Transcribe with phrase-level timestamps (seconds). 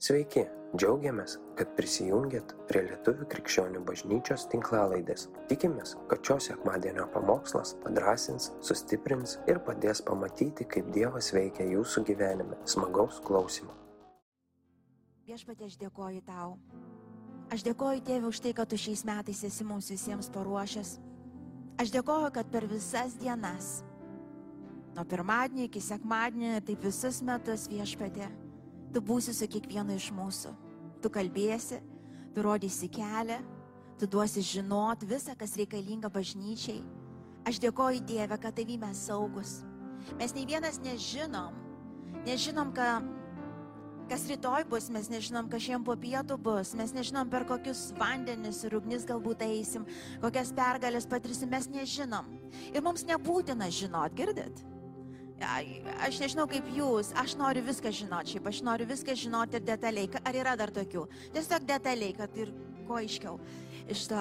[0.00, 0.46] Sveiki,
[0.80, 5.26] džiaugiamės, kad prisijungiat prie Lietuvių krikščionių bažnyčios tinklalaidės.
[5.50, 12.56] Tikimės, kad šios sekmadienio pamokslas padrasins, sustiprins ir padės pamatyti, kaip Dievas veikia jūsų gyvenime.
[12.64, 13.76] Smagaus klausimų.
[15.28, 16.56] Viešpatie, aš dėkoju tau.
[17.52, 20.96] Aš dėkoju tėvui už tai, kad tu šiais metais esi mums visiems paruošęs.
[21.76, 23.82] Aš dėkoju, kad per visas dienas,
[24.96, 28.32] nuo pirmadienio iki sekmadienio, taip visus metus viešpatė,
[28.90, 30.52] Tu būsi su kiekvienu iš mūsų.
[31.00, 31.78] Tu kalbėsi,
[32.34, 33.38] tu rodysi kelią,
[34.00, 36.82] tu duosi žinot visą, kas reikalinga bažnyčiai.
[37.48, 39.60] Aš dėkoju Dieve, kad tavy mes saugus.
[40.18, 41.54] Mes nei vienas nežinom,
[42.26, 42.88] nežinom, ką,
[44.10, 48.64] kas rytoj bus, mes nežinom, kas šiandien po pietų bus, mes nežinom, per kokius vandenis
[48.66, 49.86] ir ugnis galbūt eisim,
[50.24, 52.28] kokias pergalės patirsim, mes nežinom.
[52.74, 54.64] Ir mums nebūtina žinot, girdit?
[55.40, 60.10] Aš nežinau kaip jūs, aš noriu viską žinoti, šiaip aš noriu viską žinoti ir detaliai.
[60.20, 61.06] Ar yra dar tokių?
[61.32, 62.52] Tiesiog detaliai, kad ir
[62.86, 63.38] kuo aiškiau
[63.90, 64.20] iš to.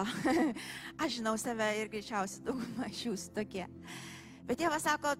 [1.03, 3.66] aš žinau save ir greičiausiai daugumą iš jūsų tokie.
[4.47, 5.14] Bet Dievas sako,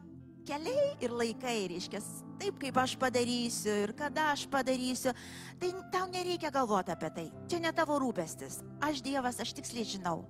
[0.48, 2.02] keliai ir laikai, reiškia,
[2.42, 5.14] taip kaip aš padarysiu ir kada aš padarysiu,
[5.62, 7.28] tai tau nereikia galvoti apie tai.
[7.52, 8.62] Čia ne tavo rūpestis.
[8.88, 10.24] Aš Dievas, aš tiksliai žinau.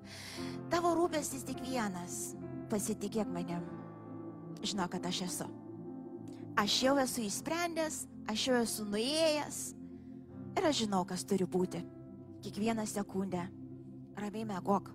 [0.73, 2.33] Tavo rūpestis tik vienas.
[2.69, 3.78] Pasitikėk manim
[4.63, 5.49] žinok, kad aš esu.
[6.59, 9.59] Aš jau esu įsprendęs, aš jau esu nuėjęs
[10.57, 11.81] ir aš žinau, kas turi būti.
[12.43, 13.45] Kiekvieną sekundę
[14.19, 14.91] ramiai mėgok.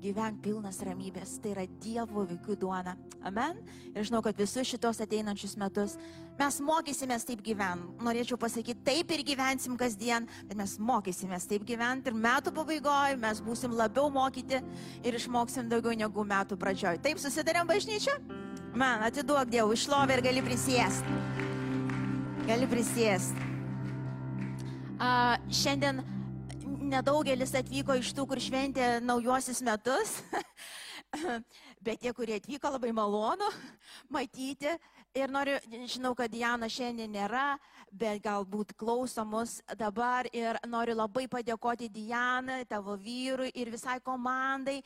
[0.00, 2.94] Gyvenk pilnas ramybės, tai yra Dievo vaikų duona.
[3.26, 3.58] Amen.
[3.92, 5.98] Ir žinau, kad visus šitos ateinančius metus
[6.38, 7.90] mes mokysimės taip gyventi.
[8.06, 13.42] Norėčiau pasakyti, taip ir gyvensim kasdien, bet mes mokysimės taip gyventi ir metų pabaigoje mes
[13.44, 14.62] būsim labiau mokyti
[15.04, 17.02] ir išmoksim daugiau negu metų pradžioj.
[17.04, 18.16] Taip susidarėm bažnyčią?
[18.72, 21.20] Man, atiduok Dievui išlovę ir gali prisėsti.
[22.48, 23.50] Gali prisėsti.
[25.00, 26.00] Uh, šiandien
[26.80, 30.20] nedaugelis atvyko iš tų, kur šventė naujosius metus.
[31.84, 33.48] Bet tie, kurie atvyko, labai malonu
[34.12, 34.72] matyti.
[35.16, 35.56] Ir noriu,
[35.90, 37.56] žinau, kad Diana šiandien nėra,
[37.90, 40.28] bet galbūt klauso mus dabar.
[40.30, 44.76] Ir noriu labai padėkoti Dianai, tavo vyrui ir visai komandai,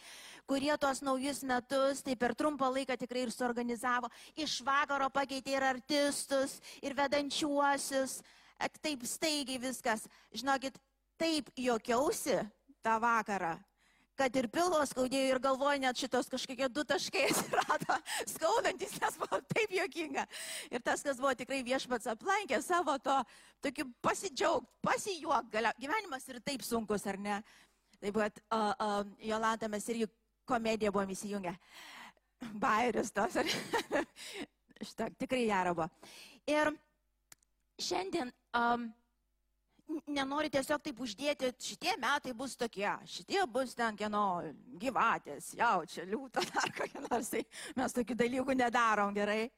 [0.48, 4.08] kurie tuos naujus metus, tai per trumpą laiką tikrai ir suorganizavo.
[4.32, 8.22] Iš vakaro pakeitė ir artistus, ir vedančiuosius.
[8.80, 10.06] Taip staigiai viskas.
[10.32, 10.78] Žinokit,
[11.20, 12.38] taip jokiausi
[12.84, 13.54] tą vakarą,
[14.18, 17.98] kad ir pilvos skaudėjo ir galvoju, net šitos kažkokie du taškai atsirado
[18.30, 20.26] skaudantis, nes buvo taip jokinga.
[20.70, 23.16] Ir tas, kas buvo tikrai viešpats aplankė savo to,
[23.64, 25.74] tokį pasidžiaugt, pasijuok, galia.
[25.80, 27.40] gyvenimas ir taip sunkus, ar ne?
[28.00, 30.08] Taip pat uh, uh, Jolanta mes irgi
[30.48, 31.54] komediją buvom įsijungę.
[32.60, 33.48] Bairis tos, ar
[34.88, 35.88] šitą tikrai gera buvo.
[36.50, 36.70] Ir
[37.80, 38.90] šiandien um,
[40.06, 44.42] nenori tiesiog taip uždėti, šitie metai bus tokie, šitie bus ten kieno
[44.80, 47.44] gyvatės, jaučia, liūta, dar kokie nors, tai
[47.76, 49.50] mes tokių dalykų nedarom gerai.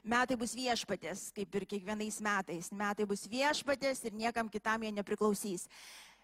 [0.00, 2.70] Metai bus viešpatės, kaip ir kiekvienais metais.
[2.72, 5.66] Metai bus viešpatės ir niekam kitam jie nepriklausys.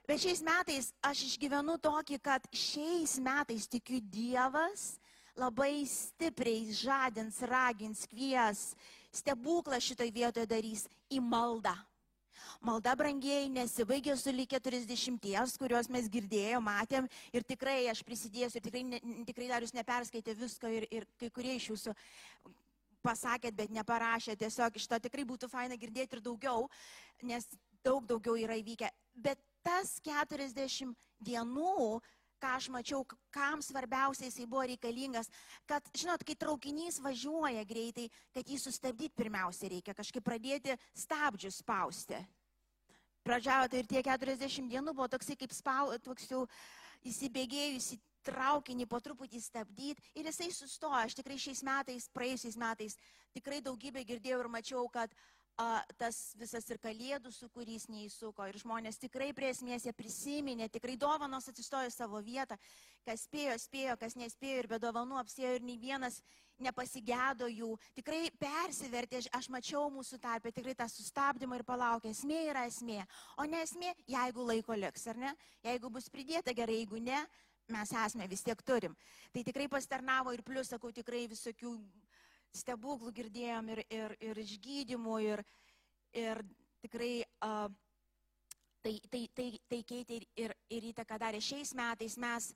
[0.09, 4.95] Bet šiais metais aš išgyvenu tokį, kad šiais metais tikiu Dievas
[5.37, 8.71] labai stipriai žadins, ragins, kvies,
[9.13, 11.75] stebuklą šitoje vietoje darys į maldą.
[12.65, 18.85] Malda brangiai nesibaigia su lyg 40, kuriuos mes girdėjome, matėm ir tikrai aš prisidėsiu, tikrai,
[18.87, 21.95] ne, tikrai dar jūs neperskaitė visko ir, ir kai kurie iš jūsų
[23.07, 26.67] pasakėt, bet neparašėt, tiesiog iš to tikrai būtų faina girdėti ir daugiau,
[27.23, 27.47] nes
[27.87, 28.91] daug daugiau yra įvykę.
[29.15, 30.95] Bet tas 40
[31.27, 32.01] dienų,
[32.43, 33.05] ką aš mačiau,
[33.35, 35.31] kam svarbiausiai jisai buvo reikalingas,
[35.69, 42.21] kad, žinot, kai traukinys važiuoja greitai, kad jį sustabdyti pirmiausia reikia, kažkaip pradėti stabdžius spausti
[43.27, 46.45] pradžiavo tai ir tie 40 dienų buvo toksai kaip spau, toks jau
[47.07, 50.95] įsibėgėjusi traukinį po truputį stabdyti ir jisai sustojo.
[50.99, 52.97] Aš tikrai šiais metais, praėjusiais metais,
[53.35, 55.19] tikrai daugybę girdėjau ir mačiau, kad a,
[55.97, 61.49] tas visas ir kalėdų sukūrys neįsuko ir žmonės tikrai prie esmės jie prisiminė, tikrai dovanos
[61.49, 62.59] atsistojo savo vietą,
[63.07, 66.21] kas spėjo, spėjo, kas nespėjo ir be dovanų apsėjo ir nei vienas
[66.61, 72.65] nepasigėdo jų, tikrai persivertė, aš mačiau mūsų tarpę, tikrai tą sustabdymą ir palaukė, esmė yra
[72.69, 73.03] esmė,
[73.37, 77.21] o ne esmė, jeigu laiko liks, ar ne, jeigu bus pridėta gerai, jeigu ne,
[77.73, 78.95] mes esame vis tiek turim.
[79.35, 81.75] Tai tikrai pastarnavo ir plus, sakau, tikrai visokių
[82.55, 85.43] stebuklų girdėjom ir, ir, ir išgydymų ir,
[86.15, 86.43] ir
[86.85, 87.67] tikrai uh,
[88.87, 91.41] tai, tai, tai, tai keitė ir, ir, ir įtaką darė.
[91.43, 92.53] Šiais metais mes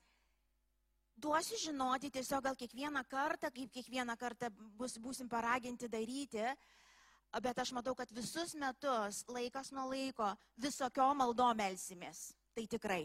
[1.20, 6.44] duosiu žinoti tiesiog gal kiekvieną kartą, kaip kiekvieną kartą bus, busim paraginti daryti,
[7.42, 10.32] bet aš matau, kad visus metus, laikas nuo laiko,
[10.62, 12.30] visokiom maldom melsimės.
[12.54, 13.02] Tai tikrai.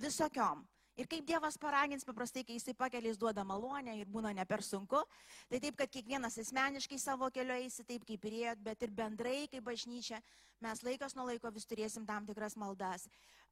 [0.00, 0.64] Visokiom.
[0.96, 4.62] Ir kaip Dievas paragins, paprastai, kai jisai pakelia, jis duoda malonę ir būna ne per
[4.64, 5.02] sunku.
[5.50, 9.42] Tai taip, kad kiekvienas asmeniškai savo keliu eisi, taip kaip ir ėjot, bet ir bendrai,
[9.52, 10.22] kaip bažnyčia,
[10.64, 13.04] mes laikas nuo laiko vis turėsim tam tikras maldas.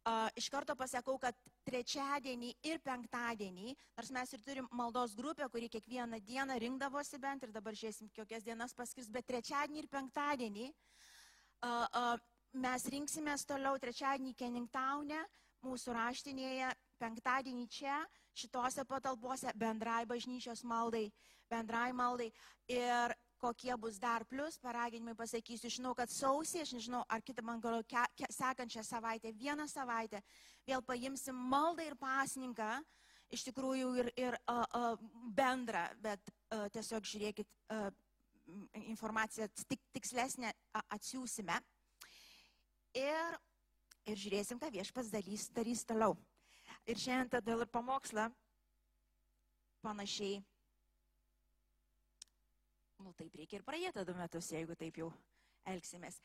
[0.05, 1.37] Uh, iš karto pasakau, kad
[1.69, 7.52] trečiadienį ir penktadienį, nors mes ir turim maldos grupę, kuri kiekvieną dieną rinkdavosi bent ir
[7.52, 12.17] dabar žiūrėsim, kokias dienas paskirs, bet trečiadienį ir penktadienį uh, uh,
[12.52, 15.25] mes rinksimės toliau trečiadienį Keningtaune,
[15.64, 16.69] mūsų raštinėje
[17.05, 18.01] penktadienį čia,
[18.37, 21.06] šitose patalpose, bendrai bažnyčios maldai,
[21.53, 22.31] bendrai maldai.
[22.73, 23.15] Ir
[23.45, 28.29] kokie bus dar plus, paraginimai pasakysiu, žinau, kad sausį, aš nežinau, ar kitą man ke,
[28.33, 30.23] sekančią savaitę, vieną savaitę,
[30.67, 32.71] vėl paimsim maldą ir pasninką,
[33.35, 35.05] iš tikrųjų ir, ir uh, uh,
[35.37, 37.91] bendrą, bet uh, tiesiog žiūrėkit, uh,
[38.87, 40.53] informaciją tik, tikslesnę
[40.93, 41.56] atsiūsime.
[42.95, 43.39] Ir,
[44.06, 46.17] ir žiūrėsim, ką viešpas dalys, darys toliau.
[46.84, 48.26] Ir šiandien tada ir pamokslą
[49.84, 50.42] panašiai.
[53.00, 55.10] Nu, taip reikia ir praeitą du metus, jeigu taip jau
[55.69, 56.20] elgsimės.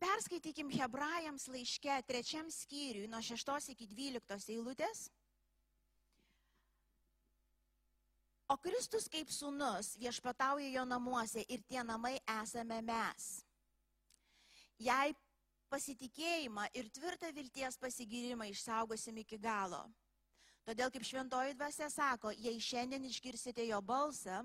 [0.00, 5.06] Perskaitykim Hebrajams laiške trečiam skyriui nuo 6 iki 12 eilutės.
[8.52, 13.30] O Kristus kaip sunus viešpatauja jo namuose ir tie namai esame mes.
[14.78, 15.16] Jei
[15.72, 19.84] pasitikėjimą ir tvirtą vilties pasigyrimą išsaugosim iki galo.
[20.66, 24.40] Todėl, kaip šventoji dvasia sako, jei šiandien išgirsite jo balsą,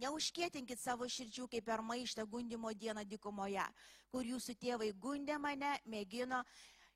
[0.00, 3.64] neužkėtinkit savo širdžių kaip per maištą gundimo dieną dykumoje,
[4.12, 6.42] kur jūsų tėvai gundė mane, mėgino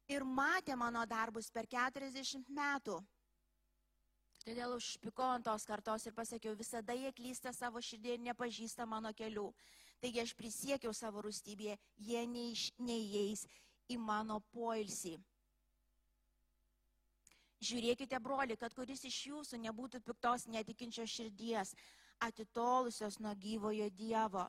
[0.09, 3.01] ir matė mano darbus per 40 metų.
[4.45, 9.13] Todėl užpikau ant tos kartos ir pasakiau, visada jie klysta savo širdį ir nepažįsta mano
[9.17, 9.47] kelių.
[10.05, 13.47] Taigi aš prisiekiau savo rūstybėje, jie neiš, neįeis
[13.89, 15.15] į mano poilsį.
[17.65, 21.73] Žiūrėkite, broli, kad kuris iš jūsų nebūtų piktos netikinčios širdies,
[22.27, 24.45] atitolusios nuo gyvojo Dievo.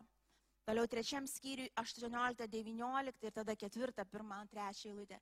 [0.68, 5.22] Toliau trečiam skyriui 18-19 ir tada ketvirtą, pirmą, trečią eilutę.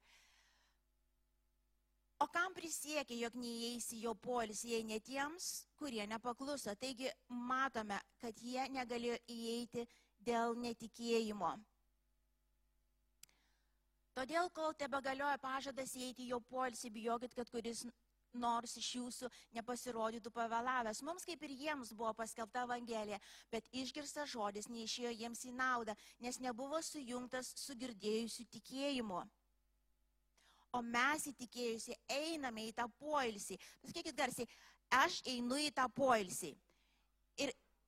[2.24, 6.74] O kam prisiekė, jog neįeis į jo polisį, jei ne tiems, kurie nepakluso.
[6.80, 9.86] Taigi matome, kad jie negalėjo įeiti
[10.26, 11.54] dėl netikėjimo.
[14.14, 17.88] Todėl, kol tebe galioja pažadas įeiti jo polisį, bijokit, kad kuris
[18.34, 21.02] nors iš jūsų nepasirodytų pavėlavęs.
[21.06, 23.20] Mums kaip ir jiems buvo paskelbta Evangelija,
[23.52, 29.22] bet išgirstas žodis neišėjo jiems į naudą, nes nebuvo sujungtas su girdėjusiu tikėjimu.
[30.74, 33.60] O mes įtikėjusi einame į tą poilsį.
[33.82, 34.50] Pasakykit garsiai,
[35.04, 36.56] aš einu į tą poilsį.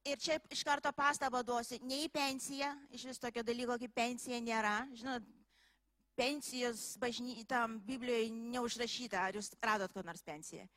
[0.06, 4.76] Ir čia iš karto pastabą duosiu, nei pensija, iš vis tokio dalyko kaip pensija nėra.
[4.94, 5.26] Žinot,
[6.16, 10.68] pensijos bažnytam Biblijoje neužrašyta, ar jūs radot ko nors pensiją.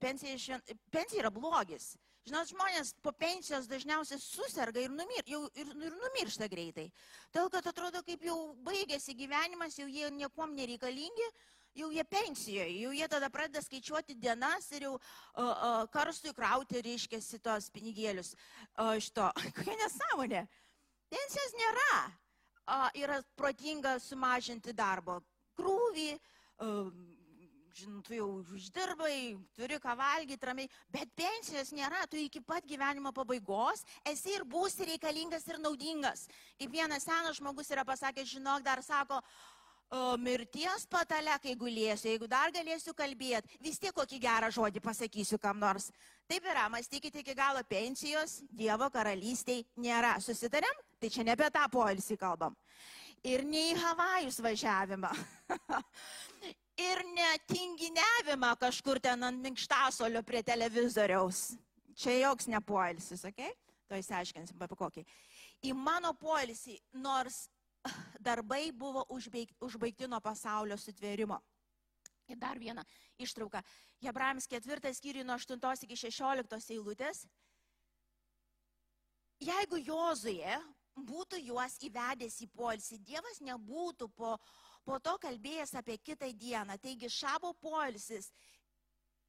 [0.00, 0.64] Pensija, švien...
[0.90, 1.92] pensija yra blogis.
[2.24, 6.86] Žinot, žmonės po pensijos dažniausiai susirga ir, numir, jau, ir, ir numiršta greitai.
[7.34, 11.28] Todėl, kad atrodo, kaip jau baigėsi gyvenimas, jau jie niekom nereikalingi,
[11.74, 15.02] jau jie pensijoje, jau jie tada pradeda skaičiuoti dienas ir jau uh,
[15.42, 18.34] uh, karstui krauti, reiškia, tos pinigėlius.
[18.76, 20.44] Uh, šito, kokia nesąmonė.
[21.12, 21.94] Pensijos nėra.
[22.62, 25.18] Uh, yra protinga sumažinti darbo
[25.58, 26.12] krūvį,
[26.62, 26.92] uh,
[27.74, 33.12] žinot, tu jau uždirbai, turi ką valgyti ramiai, bet pensijos nėra, tu iki pat gyvenimo
[33.16, 36.26] pabaigos esi ir būsi reikalingas ir naudingas.
[36.60, 39.20] Kaip vienas senas žmogus yra pasakęs, žinok, dar sako,
[40.16, 45.58] mirties patale, kai gulėsiu, jeigu dar galėsiu kalbėti, vis tiek kokį gerą žodį pasakysiu kam
[45.60, 45.90] nors.
[46.28, 50.14] Taip yra, mąstykite iki galo pensijos, Dievo karalystiai nėra.
[50.20, 50.80] Susitarėm?
[51.00, 52.56] Tai čia ne apie tą poilsį kalbam.
[53.22, 55.12] Ir ne į Havajus važiavimą.
[56.88, 61.52] ir netinginiavimą kažkur ten ant minkštasolio prie televizoriaus.
[61.98, 63.44] Čia joks nepoilsis, ok?
[63.90, 65.04] To įsiaiškinsim apie kokį.
[65.68, 67.44] Į mano poilsį, nors
[68.20, 71.38] darbai buvo užbaigti, nuo pasaulio sutvėrimo.
[72.30, 72.84] Ir dar viena
[73.18, 73.62] ištrauka.
[74.02, 77.26] Hebrajams ketvirtas skyriui nuo 8 iki 16 eilutės.
[79.42, 80.58] Jeigu Jozuje
[80.94, 84.36] būtų juos įvedęs į poilsį, Dievas nebūtų po,
[84.84, 86.78] po to kalbėjęs apie kitą dieną.
[86.78, 88.30] Taigi šabo poilsis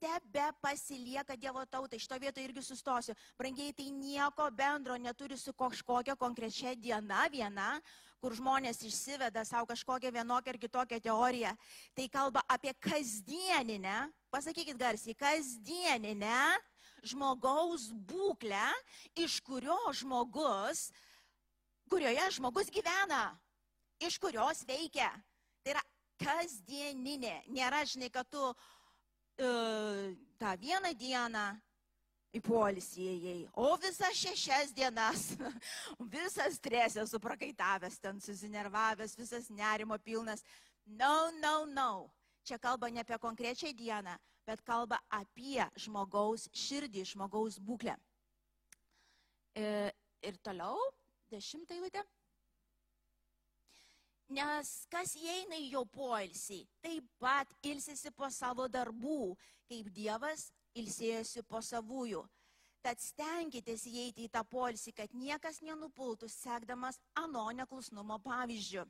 [0.04, 2.00] tebe pasilieka Dievo tautai.
[2.00, 3.16] Šito vietoje irgi sustosiu.
[3.40, 7.78] Brangiai, tai nieko bendro neturi su kažkokia konkrečia diena viena,
[8.20, 11.56] kur žmonės išsiveda savo kažkokią vienokią ar kitokią teoriją.
[11.96, 16.44] Tai kalba apie kasdieninę, pasakykit garsiai, kasdieninę
[17.04, 18.68] žmogaus būklę,
[19.20, 20.92] iš kurio žmogus
[21.92, 23.36] kurioje žmogus gyvena,
[24.02, 25.12] iš kurios veikia.
[25.64, 25.84] Tai yra
[26.24, 27.44] kasdieninė.
[27.52, 28.56] Nėra, žinai, kad tu uh,
[29.38, 31.46] tą vieną dieną
[32.34, 35.26] į polisį ėjai, o visas šešias dienas,
[36.16, 40.44] visas stresės suprakaitavęs, ten susinervavęs, visas nerimo pilnas.
[40.86, 42.10] No, no, no.
[42.44, 47.94] Čia kalba ne apie konkrečią dieną, bet kalba apie žmogaus širdį, žmogaus būklę.
[49.56, 49.94] E,
[50.26, 50.76] ir toliau,
[51.32, 52.04] dešimtą eilutę.
[54.32, 59.36] Nes kas įeina į jo poilsį, taip pat ilsisi po savo darbų,
[59.68, 62.24] kaip Dievas ilsėjosi po savųjų.
[62.84, 68.84] Tad stenkitės įeiti į tą polsį, kad niekas nenupultų, sekdamas ano neklusnumo pavyzdžių.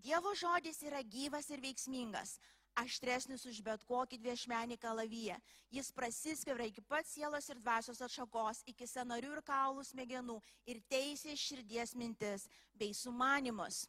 [0.00, 2.38] Dievo žodis yra gyvas ir veiksmingas,
[2.80, 5.36] aštresnis už bet kokį dviešmenį kalavyje.
[5.70, 11.36] Jis prasiskveria iki pat sielos ir dvasios atšakos, iki senarių ir kaulų smegenų ir teisė
[11.36, 13.84] širdies mintis bei sumanimus.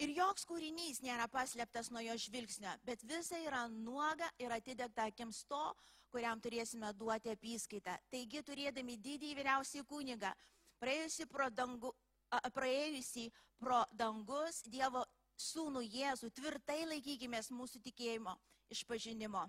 [0.00, 5.42] Ir joks kūrinys nėra paslėptas nuo jo žvilgsnio, bet visa yra nuoga ir atidegta akims
[5.44, 5.64] to,
[6.10, 7.98] kuriam turėsime duoti apyskaitą.
[8.12, 10.32] Taigi, turėdami didįjį vyriausiai kūnigą,
[10.80, 11.92] praėjusi pro, dangu,
[12.32, 13.26] a, praėjusi
[13.60, 15.04] pro dangus Dievo
[15.40, 18.36] sūnų Jėzų, tvirtai laikykime mūsų tikėjimo
[18.70, 19.46] išpažinimo.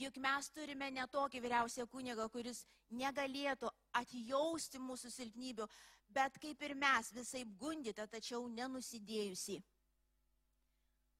[0.00, 2.62] Juk mes turime netokį vyriausią kunigą, kuris
[2.94, 5.66] negalėtų atjausti mūsų silpnybių,
[6.14, 9.58] bet kaip ir mes visai gundyta, tačiau nenusidėjusi.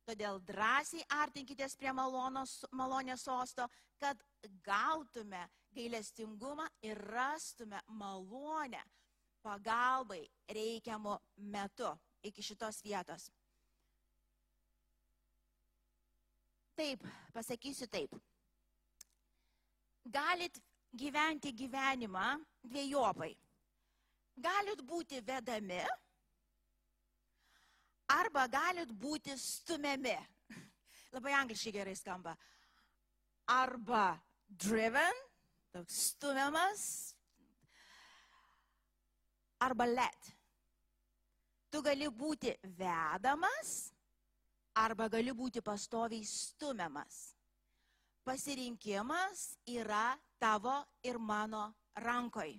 [0.08, 3.66] Todėl drąsiai artinkitės prie malonos, malonės sosto,
[4.00, 4.22] kad
[4.64, 5.42] gautume
[5.76, 8.80] gailestingumą ir rastume malonę
[9.44, 11.18] pagalbai reikiamu
[11.52, 11.92] metu
[12.22, 13.28] iki šitos vietos.
[16.76, 18.14] Taip, pasakysiu taip.
[20.04, 20.58] Galit
[20.96, 23.34] gyventi gyvenimą dviejopai
[24.40, 25.80] galit būti vedami
[28.10, 30.16] arba galit būti stumiami.
[31.14, 32.34] Labai angliškai gerai skamba.
[33.50, 34.14] Arba
[34.46, 35.22] driven,
[35.74, 36.82] toks stumiamas,
[39.62, 40.30] arba let.
[41.70, 43.92] Tu gali būti vedamas
[44.74, 47.34] arba gali būti pastoviai stumiamas.
[48.26, 52.52] Pasirinkimas yra tavo ir mano rankoj.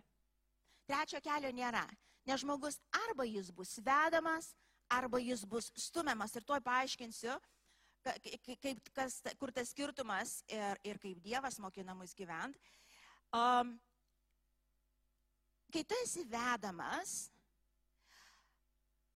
[0.88, 1.84] Trečio kelio nėra,
[2.28, 4.52] nes žmogus arba jis bus vedamas,
[4.92, 6.36] arba jis bus stumiamas.
[6.36, 7.38] Ir tuoj paaiškinsiu,
[8.04, 12.60] kaip, kas, kur tas skirtumas ir, ir kaip Dievas mokina mus gyventi.
[13.32, 13.78] Um,
[15.72, 17.30] kai tu esi vedamas,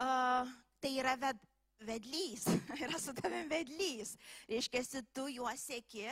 [0.02, 1.40] uh, tai yra ved,
[1.86, 2.48] vedlys,
[2.86, 4.16] yra su tavim vedlys.
[4.50, 6.08] Reiškia, tu juos sėki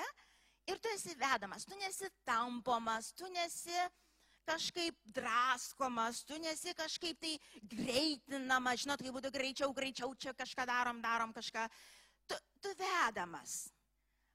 [0.68, 3.76] ir tu esi vedamas, tu nesi tampomas, tu nesi
[4.48, 7.38] kažkaip draskomas, tu nesi kažkaip tai
[7.76, 11.68] greitinamas, žinot, kaip būtų greičiau, greičiau čia kažką darom, darom kažką.
[12.28, 13.72] Tu, tu vedamas.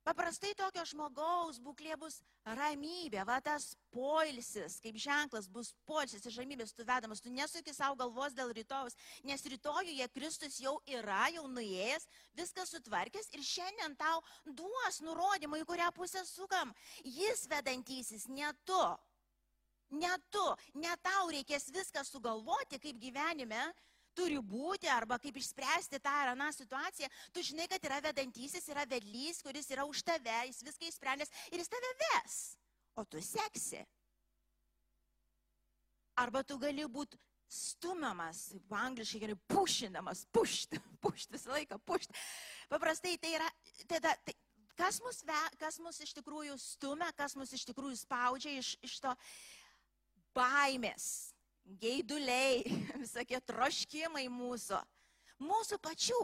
[0.09, 2.15] Paprastai tokio žmogaus būklė bus
[2.57, 7.99] ramybė, va tas poilsis, kaip ženklas bus poilsis iš ramybės, tu vedamas, tu nesuki savo
[8.00, 8.97] galvos dėl rytojus,
[9.29, 12.09] nes rytojuje Kristus jau yra, jau nuėjęs,
[12.41, 16.73] viskas sutvarkęs ir šiandien tau duos nurodymą, į kurią pusę sukam.
[17.05, 18.81] Jis vedantysis, ne tu.
[19.93, 20.47] Ne tu,
[20.81, 23.61] ne tau reikės viską sugalvoti, kaip gyvenime
[24.19, 27.11] turi būti arba kaip išspręsti tą ar aną situaciją.
[27.35, 31.63] Tu žinai, kad yra vedantysis, yra vedlys, kuris yra už tave, jis viską išsprendęs ir
[31.63, 32.41] jis tave ves,
[32.99, 33.85] o tu seksi.
[36.19, 42.13] Arba tu gali būti stumiamas, angliškai gerai, pušinamas, pušt, pušt visą laiką, pušt.
[42.69, 43.49] Paprastai tai yra,
[43.89, 44.35] tada, tai,
[44.77, 45.23] kas, mus,
[45.61, 49.15] kas mus iš tikrųjų stumia, kas mus iš tikrųjų spaudžia iš, iš to
[50.37, 51.33] baimės,
[51.81, 52.65] geiduliai,
[53.05, 54.83] visokie troškimai mūsų,
[55.45, 56.23] mūsų pačių.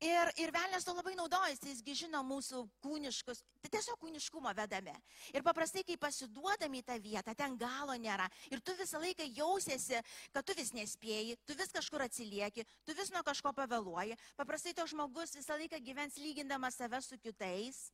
[0.00, 4.94] Ir, ir velnės to labai naudojasi, jisgi žino mūsų kūniškus, tai tiesiog kūniškumo vedame.
[5.36, 8.24] Ir paprastai, kai pasiduodami į tą vietą, ten galo nėra.
[8.48, 10.00] Ir tu visą laiką jausiesi,
[10.32, 14.16] kad tu vis nespėjai, tu vis kažkur atsilieki, tu vis nuo kažko pavėluoji.
[14.40, 17.90] Paprastai to žmogus visą laiką gyvens lygindamas save su kitais.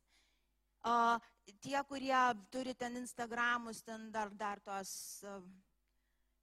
[0.87, 0.95] O
[1.59, 2.23] tie, kurie
[2.53, 5.19] turi ten Instagramus, ten dar, dar tos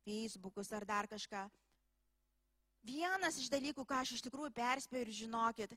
[0.04, 1.46] Facebookus ar dar kažką.
[2.84, 5.76] Vienas iš dalykų, ką aš iš tikrųjų perspėjau ir žinokit,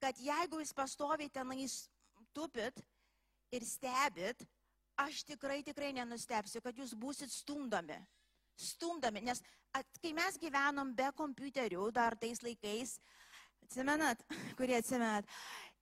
[0.00, 1.82] kad jeigu jūs pastoviai tenais
[2.32, 2.80] tupit
[3.52, 4.46] ir stebit,
[5.00, 7.98] aš tikrai, tikrai nenustepsiu, kad jūs būsit stumdomi.
[8.60, 9.42] Stumdomi, nes
[9.76, 12.96] at, kai mes gyvenom be kompiuterių dar tais laikais,
[13.64, 14.24] atsimenat,
[14.58, 15.28] kurie atsimenat,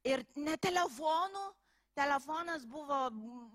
[0.07, 1.47] ir ne telefonų,
[1.99, 2.99] telefonas buvo,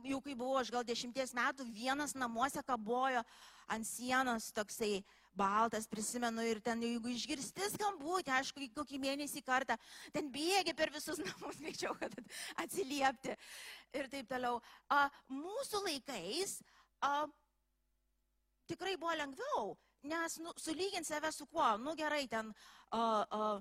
[0.07, 3.23] jau kai buvau aš gal dešimties metų, vienas namuose kabojo
[3.71, 5.03] ant sienos toksai
[5.33, 9.77] baltas, prisimenu, ir ten, jeigu išgirsti skambutį, aišku, kokį mėnesį kartą,
[10.13, 12.13] ten bėgi per visus namus, greičiau, kad
[12.61, 13.35] atsiliepti
[13.97, 14.61] ir taip toliau.
[14.93, 16.59] A, mūsų laikais
[17.01, 17.25] a,
[18.69, 19.73] tikrai buvo lengviau,
[20.05, 22.53] nes nu, sulyginti save su kuo, nu gerai, ten,
[22.91, 23.53] a, a,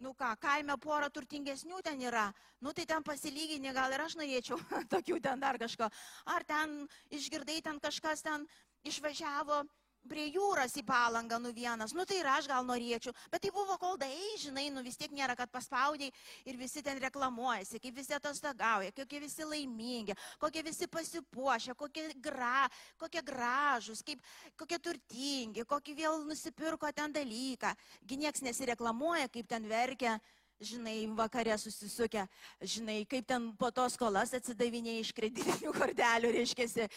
[0.00, 2.26] nu ką, kaime pora turtingesnių ten yra,
[2.60, 4.58] nu tai ten pasilygini, gal ir aš norėčiau
[4.94, 5.88] tokių ten dar kažko.
[6.34, 8.46] Ar ten išgirdai ten kažkas ten
[8.86, 9.64] išvažiavo
[10.08, 13.76] prie jūros į palangą nu vienas, nu tai ir aš gal norėčiau, bet tai buvo
[13.80, 16.10] koldai, žinai, nu vis tiek nėra, kad paspaudai
[16.46, 22.68] ir visi ten reklamuojasi, kaip visi atostogauja, kokie visi laimingi, kokie visi pasipuošę, kokie, gra,
[23.00, 24.22] kokie gražus, kaip,
[24.56, 27.74] kokie turtingi, kokį vėl nusipirko ten dalyką.
[28.06, 30.18] Gi nieks nesireklamuoja, kaip ten verkia
[30.62, 32.24] žinai, vakarė susisukę,
[32.60, 36.88] žinai, kaip ten po to skolas atsidavinėja iš kreditinių kortelių, reiškia,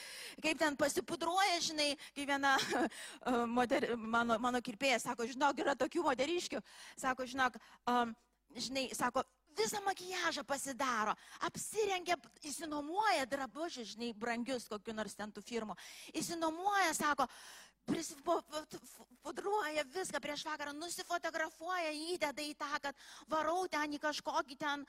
[0.43, 2.55] kaip ten pasipudruoja, žinai, kai viena
[3.57, 6.63] moter, mano, mano kirpėja sako, žinok, yra tokių moteriškių,
[6.99, 8.15] sako, žinok, um,
[8.55, 9.25] žinai, sako,
[9.59, 12.15] visą makijažą pasidaro, apsirengia,
[12.47, 15.75] įsinomuoja drabužius, žinai, brangius kokiu nors ten tų firmų,
[16.15, 17.27] įsinomuoja, sako,
[19.23, 24.85] pudruoja viską prieš vakarą, nusifotografuoja, įdeda į tą, kad varau ten į kažkokį ten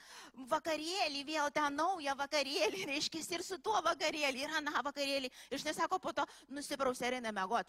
[0.50, 5.30] vakarėlį, vėl ten naują vakarėlį, reiškia, ir su tuo vakarėlį, ir aną vakarėlį.
[5.50, 7.69] Ir štai sako, po to nusiprausė ir nemegot.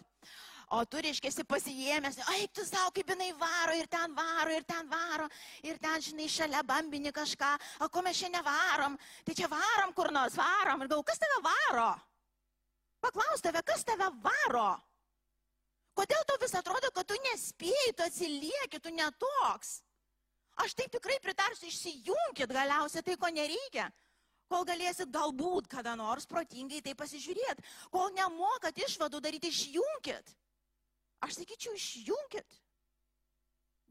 [0.72, 4.88] O tu, reiškia, pasijėmęs, ai, tu savo, kaip jinai varo, ir ten varo, ir ten
[4.88, 5.26] varo,
[5.66, 7.50] ir ten, žinai, šalia bambini kažką,
[7.84, 8.96] o ko mes šiandien varom,
[9.26, 10.80] tai čia varom kur nors, varom.
[10.80, 11.90] Ir galvoju, kas tave varo?
[13.02, 14.70] Paklaus tave, kas tave varo?
[15.98, 19.80] Kodėl tau vis atrodo, kad tu nespėjai, tu atsilieki, tu netoks?
[20.62, 23.88] Aš taip tikrai pritarsiu, išsijunkit galiausiai tai, ko nereikia.
[24.52, 27.64] Kol galėsit galbūt kada nors protingai tai pasižiūrėti.
[27.92, 30.34] Kol nemokat išvadų daryti, išjunkit.
[31.24, 32.58] Aš sakyčiau, išjunkit.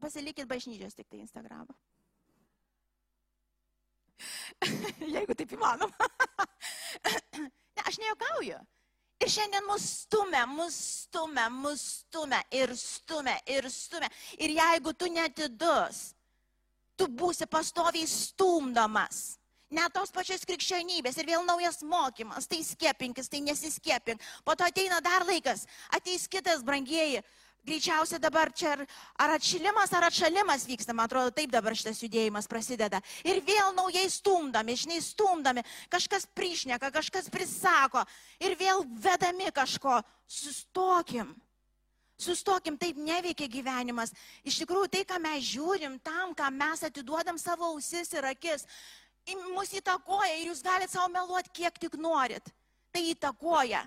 [0.02, 1.74] Pasilikit bažnyčios tik tai Instagramą.
[5.16, 6.08] Jeigu taip įmanoma.
[7.42, 8.60] ne, aš nejuokauju.
[9.22, 14.08] Ir šiandien mus stumia, mus stumia, mus stumia ir stumia ir stumia.
[14.38, 16.08] Ir jeigu tu netidus,
[16.98, 19.38] tu būsi pastoviai stumdomas.
[19.72, 24.20] Net tos pačios krikščionybės ir vėl naujas mokymas, tai skiepinkis, tai nesiskiepink.
[24.44, 25.64] Po to ateina dar laikas,
[25.96, 27.22] ateis kitas brangieji,
[27.62, 28.80] Greičiausiai dabar čia ar,
[29.22, 32.98] ar atšilimas, ar atšalimas vyksta, man atrodo, taip dabar šitas judėjimas prasideda.
[33.22, 38.02] Ir vėl naujai stumdami, žinai, stumdami, kažkas priešneka, kažkas prisako
[38.42, 40.00] ir vėl vedami kažko.
[40.26, 41.30] Sustokim.
[42.18, 44.10] Sustokim, taip neveikia gyvenimas.
[44.42, 48.66] Iš tikrųjų, tai, ką mes žiūrim, tam, ką mes atiduodam savo ausis ir akis,
[49.54, 52.50] mus įtakoja ir jūs galite savo meluoti, kiek tik norit.
[52.90, 53.86] Tai įtakoja.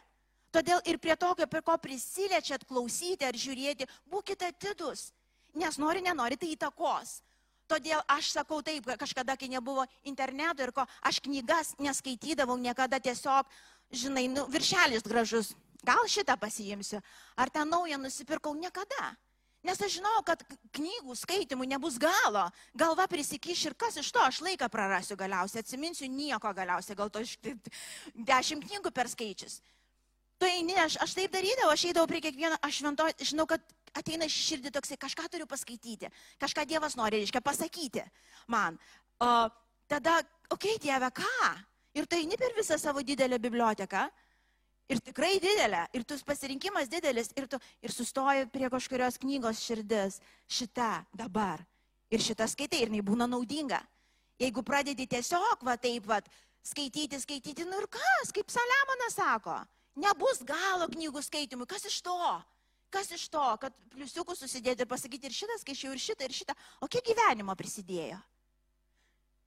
[0.55, 5.09] Todėl ir prie tokio, prie ko prisiliečiat klausyti ar žiūrėti, būkite atidus,
[5.51, 7.17] nes nori, nenori, tai įtakos.
[7.67, 13.49] Todėl aš sakau taip, kažkada, kai nebuvo interneto ir ko, aš knygas neskaitydavau niekada tiesiog,
[13.91, 15.51] žinai, nu, viršelis gražus,
[15.83, 17.01] gal šitą pasiimsiu,
[17.35, 19.15] ar tą naują nusipirkau niekada.
[19.65, 20.43] Nes aš žinau, kad
[20.77, 22.45] knygų skaitimų nebus galo.
[22.77, 27.25] Galva prisikiš ir kas iš to, aš laiką prarasiu galiausiai, atsiminsiu nieko galiausiai, gal to
[28.13, 29.63] dešimt knygų per skaičius.
[30.39, 33.63] Tu eini, aš, aš taip darydavau, aš eidavau prie kiekvieno, aš švento, žinau, kad
[33.95, 36.09] ateina širdį toksai, kažką turiu paskaityti,
[36.41, 38.03] kažką Dievas nori, reiškia, pasakyti
[38.51, 38.75] man.
[39.23, 39.47] O
[39.87, 40.19] tada,
[40.51, 41.51] okei, okay, Dieve, ką?
[41.95, 44.03] Ir tu eini per visą savo didelę biblioteką.
[44.91, 50.19] Ir tikrai didelė, ir tu pasirinkimas didelis, ir tu ir sustoji prie kažkurios knygos širdis,
[50.45, 51.63] šita dabar.
[52.13, 53.79] Ir šitą skaitai, ir jinai būna naudinga.
[54.37, 56.19] Jeigu pradedi tiesiog, va taip, va,
[56.65, 59.55] skaityti, skaityti, nu ir kas, kaip Saliamonas sako,
[59.95, 61.67] Nebus galo knygų skaitimui.
[61.69, 62.19] Kas iš to?
[62.91, 66.55] Kas iš to, kad pliusiukus susidėti ir pasakyti ir šitą skaičiau, ir šitą, ir šitą.
[66.83, 68.19] O kiek gyvenimo prisidėjo?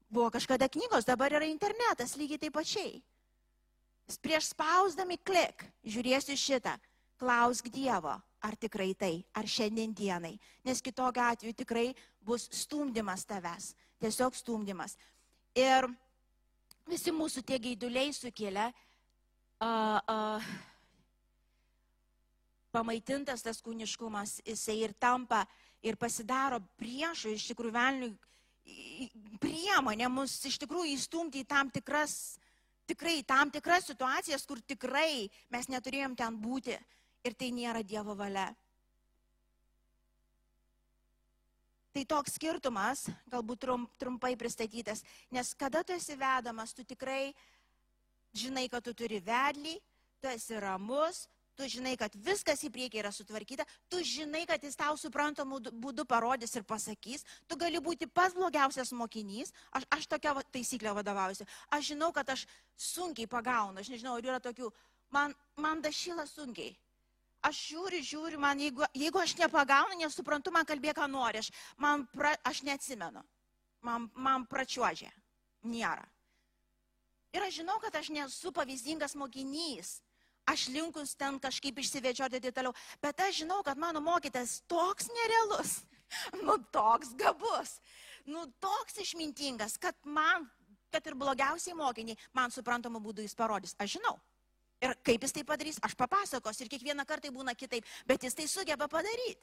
[0.08, 2.98] Buvo kažkada knygos, dabar yra internetas lygiai taip pačiai.
[4.24, 6.78] Prieš spausdami klik, žiūrėsiu šitą,
[7.20, 11.90] klausk Dievo, ar tikrai tai, ar šiandien dienai, nes kitokiu atveju tikrai
[12.24, 14.96] bus stumdymas tavęs, tiesiog stumdymas.
[15.52, 15.88] Ir
[16.88, 18.70] visi mūsų tie gaiduliai sukelia
[19.61, 20.40] a, a,
[22.75, 25.44] pamaitintas tas kūniškumas, jisai ir tampa
[25.83, 28.12] ir pasidaro priešų, iš tikrųjų velniui
[29.42, 32.38] priemonė mus iš tikrųjų įstumti į tam tikras,
[32.88, 36.77] tikrai tam tikras situacijas, kur tikrai mes neturėjom ten būti
[37.25, 38.51] ir tai nėra Dievo valia.
[41.94, 45.03] Tai toks skirtumas, galbūt trum, trumpai pristatytas,
[45.35, 47.33] nes kada tu esi vedamas, tu tikrai
[48.44, 49.74] žinai, kad tu turi vedlį,
[50.22, 51.27] tu esi ramus,
[51.59, 56.05] tu žinai, kad viskas į priekį yra sutvarkyta, tu žinai, kad jis tau suprantamų būdų
[56.07, 61.90] parodys ir pasakys, tu gali būti pats blogiausias mokinys, aš, aš tokia taisyklė vadovaujuosi, aš
[61.90, 62.46] žinau, kad aš
[62.79, 64.70] sunkiai pagaunu, aš nežinau, ar yra tokių,
[65.11, 66.77] man, man dašyla sunkiai.
[67.48, 72.07] Aš žiūriu, žiūriu, man jeigu, jeigu aš nepagaunu, nesuprantu, man kalbė, ką nori, aš, man
[72.14, 73.22] pra, aš neatsimenu,
[73.87, 75.11] man, man pračiuožė,
[75.70, 76.07] nėra.
[77.38, 80.01] Ir aš žinau, kad aš nesu pavyzdingas mokinys,
[80.51, 82.74] aš linkus ten kažkaip išsivečioti ir toliau.
[82.98, 85.77] Bet aš žinau, kad mano mokytas toks nerealus,
[86.46, 87.77] nu toks gabus,
[88.27, 90.48] nu toks išmintingas, kad man,
[90.90, 93.77] kad ir blogiausiai mokiniai, man suprantamų būdų jis parodys.
[93.79, 94.16] Aš žinau.
[94.83, 98.48] Ir kaip jis tai padarys, aš papasakosiu ir kiekvieną kartą būna kitaip, bet jis tai
[98.51, 99.38] sugeba padaryti.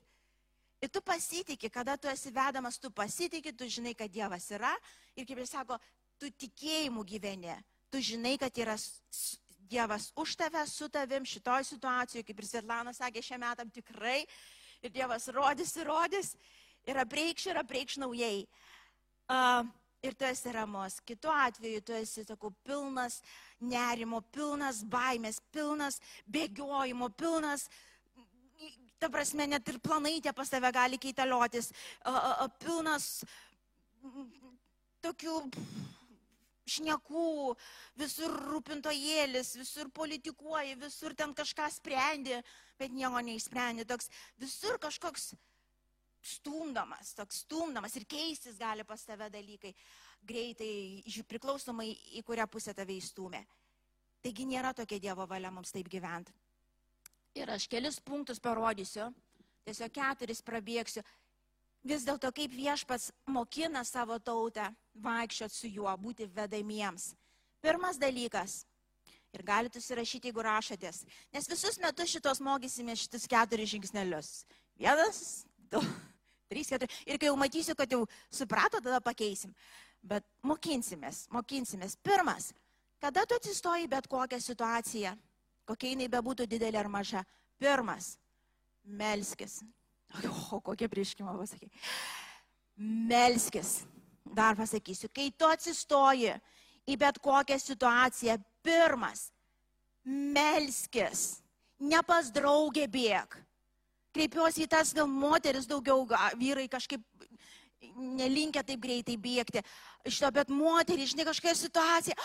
[0.84, 4.74] Ir tu pasitikė, kada tu esi vedamas, tu pasitikė, tu žinai, kad Dievas yra
[5.16, 5.80] ir kaip jis sako,
[6.20, 7.56] tu tikėjimu gyveni,
[7.96, 8.76] tu žinai, kad yra
[9.72, 14.26] Dievas už tave, su tavim šitoj situacijoje, kaip ir Svetlana sakė, šiam metam tikrai.
[14.84, 16.36] Ir Dievas rodys ir rodys.
[16.86, 18.44] Ir apreikš ir apreikš naujai.
[19.32, 19.64] Uh,
[20.04, 21.00] ir tu esi ramus.
[21.08, 23.22] Kitu atveju tu esi, sakau, pilnas
[23.64, 27.70] nerimo, pilnas baimės, pilnas bėgiojimo, pilnas
[29.00, 31.72] ta prasme, net ir planai tie pas tave gali keitaliotis,
[32.60, 33.10] pilnas
[35.04, 35.40] tokių
[36.66, 37.56] šnekų,
[38.00, 42.40] visur rūpintojėlis, visur politikuoji, visur ten kažką sprendi,
[42.80, 43.86] bet nieko neįsprendi.
[43.88, 44.10] Toks
[44.42, 45.34] visur kažkoks
[46.26, 49.76] stumdamas, toks stumdamas ir keistis gali pas tave dalykai
[50.26, 53.44] greitai, priklausomai į kurią pusę tave įstumė.
[54.26, 56.34] Taigi nėra tokia Dievo valia mums taip gyventi.
[57.38, 59.12] Ir aš kelis punktus parodysiu,
[59.68, 61.04] tiesiog keturis prabėgsiu
[61.86, 64.72] vis dėlto kaip viešpats mokina savo tautę
[65.06, 67.14] vaikščioti su juo, būti vedamiems.
[67.62, 68.64] Pirmas dalykas.
[69.36, 71.02] Ir galite susirašyti, jeigu rašotės.
[71.36, 74.30] Nes visus metus šitos mokysime šitus keturis žingsnelius.
[74.80, 75.82] Vienas, du,
[76.52, 77.02] trys, keturi.
[77.04, 79.52] Ir kai jau matysiu, kad jau suprato, tada pakeisim.
[80.06, 81.98] Bet mokinsimės, mokinsimės.
[82.06, 82.54] Pirmas,
[83.04, 85.16] kada tu atsistoji bet kokią situaciją,
[85.68, 87.26] kokia jinai bebūtų didelė ar maža.
[87.60, 88.16] Pirmas,
[88.86, 89.60] melskis.
[90.56, 91.70] O kokie prieškimo pasakai.
[92.78, 93.84] Melskis.
[94.26, 96.34] Dar pasakysiu, kai tu atsistoji
[96.90, 99.30] į bet kokią situaciją, pirmas,
[100.04, 101.42] melskis.
[101.80, 103.38] Ne pas draugė bėg.
[104.16, 106.06] Kreipiuosi į tas gal moteris daugiau,
[106.40, 107.04] vyrai kažkaip
[107.96, 109.64] nelinkia taip greitai bėgti.
[110.08, 112.16] Šito, bet moteris, žinai, kažkokia situacija.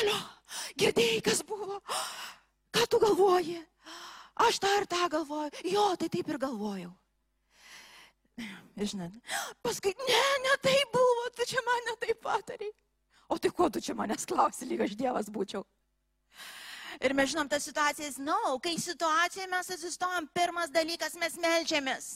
[0.00, 0.16] Alio,
[0.78, 1.80] girdėjai, kas buvo?
[2.74, 3.58] Ką tu galvoji?
[4.40, 5.64] Aš tą ir tą galvoju.
[5.68, 6.92] Jo, tai taip ir galvojau.
[8.80, 9.16] Žinot,
[9.64, 12.70] paskui, ne, ne taip buvo, tu čia mane taip patarai.
[13.30, 15.62] O tai ko tu čia manęs klausi, lyg aš Dievas būčiau.
[17.00, 22.08] Ir mes žinom tas situacijas, na, no, kai situacijoje mes atsistojam, pirmas dalykas mes melžiamės.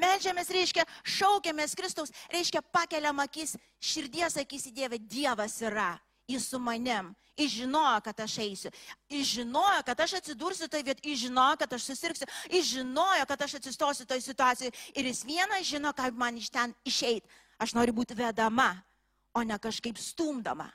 [0.00, 5.90] Melžiamės reiškia, šaukiamės Kristaus, reiškia pakeliam akis, širdies akis į Dievą, Dievas yra,
[6.28, 8.70] jis su manim, Jis žinojo, kad aš eisiu.
[9.08, 11.10] Jis žinojo, kad aš atsidursiu toje vietoje.
[11.10, 12.26] Jis žinojo, kad aš susirksiu.
[12.50, 14.72] Jis žinojo, kad aš atsistosiu toje situacijoje.
[14.94, 17.28] Ir jis vienas žino, kaip man iš ten išeiti.
[17.58, 18.82] Aš noriu būti vedama,
[19.34, 20.66] o ne kažkaip stumdama.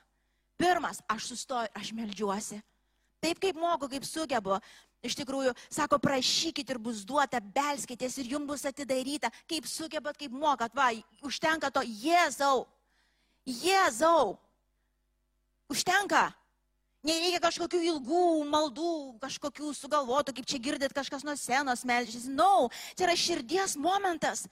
[0.56, 2.62] Pirmas, aš sustoju, aš melžiuosi.
[3.20, 4.56] Taip kaip moku, kaip sugebu.
[5.04, 9.28] Iš tikrųjų, sako, prašykit ir bus duota, belskitės ir jums bus atidaryta.
[9.50, 10.88] Kaip sugebat, kaip mokat, va,
[11.20, 12.64] užtenka to, Jėzau.
[13.44, 14.38] Jėzau.
[15.72, 16.28] Užtenka.
[17.04, 22.30] Nereikia kažkokių ilgų maldų, kažkokių sugalvotų, kaip čia girdėt, kažkas nuo senos melžiasi.
[22.32, 24.46] Na, no, čia yra širdies momentas,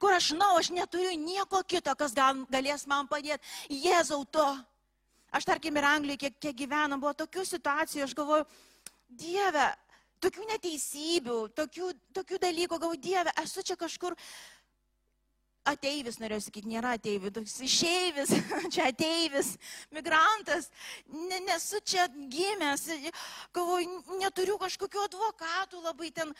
[0.00, 3.44] kur aš žinau, aš neturiu nieko kito, kas gal, galės man padėti.
[3.68, 4.46] Jėzau to.
[5.36, 8.48] Aš tarkim ir Anglijoje, kiek, kiek gyvenam, buvo tokių situacijų, aš galvoju,
[9.08, 9.66] Dieve,
[10.24, 14.16] tokių neteisybių, tokių, tokių dalykų, galvoju, Dieve, esu čia kažkur
[15.72, 18.32] ateivis, norėjau sakyti, nėra ateivis, toks išeivis,
[18.74, 19.54] čia ateivis,
[19.94, 20.70] migrantas,
[21.46, 22.86] nesu čia gimęs,
[23.56, 26.32] galvoju, neturiu kažkokių advokatų labai ten,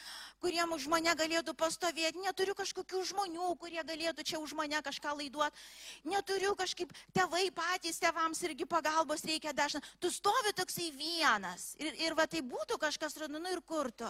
[0.42, 5.66] kuriem už mane galėtų pastovėti, neturiu kažkokių žmonių, kurie galėtų čia už mane kažką laiduoti,
[6.08, 12.18] neturiu kažkaip tėvai patys, tėvams irgi pagalbos reikia dažnai, tu stovi toksai vienas ir, ir
[12.18, 14.08] va tai būtų kažkas, nu ir kur tu.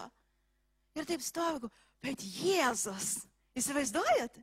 [0.97, 1.69] Ir taip stovi,
[2.03, 3.19] bet Jėzus,
[3.59, 4.39] įsivaizduojat?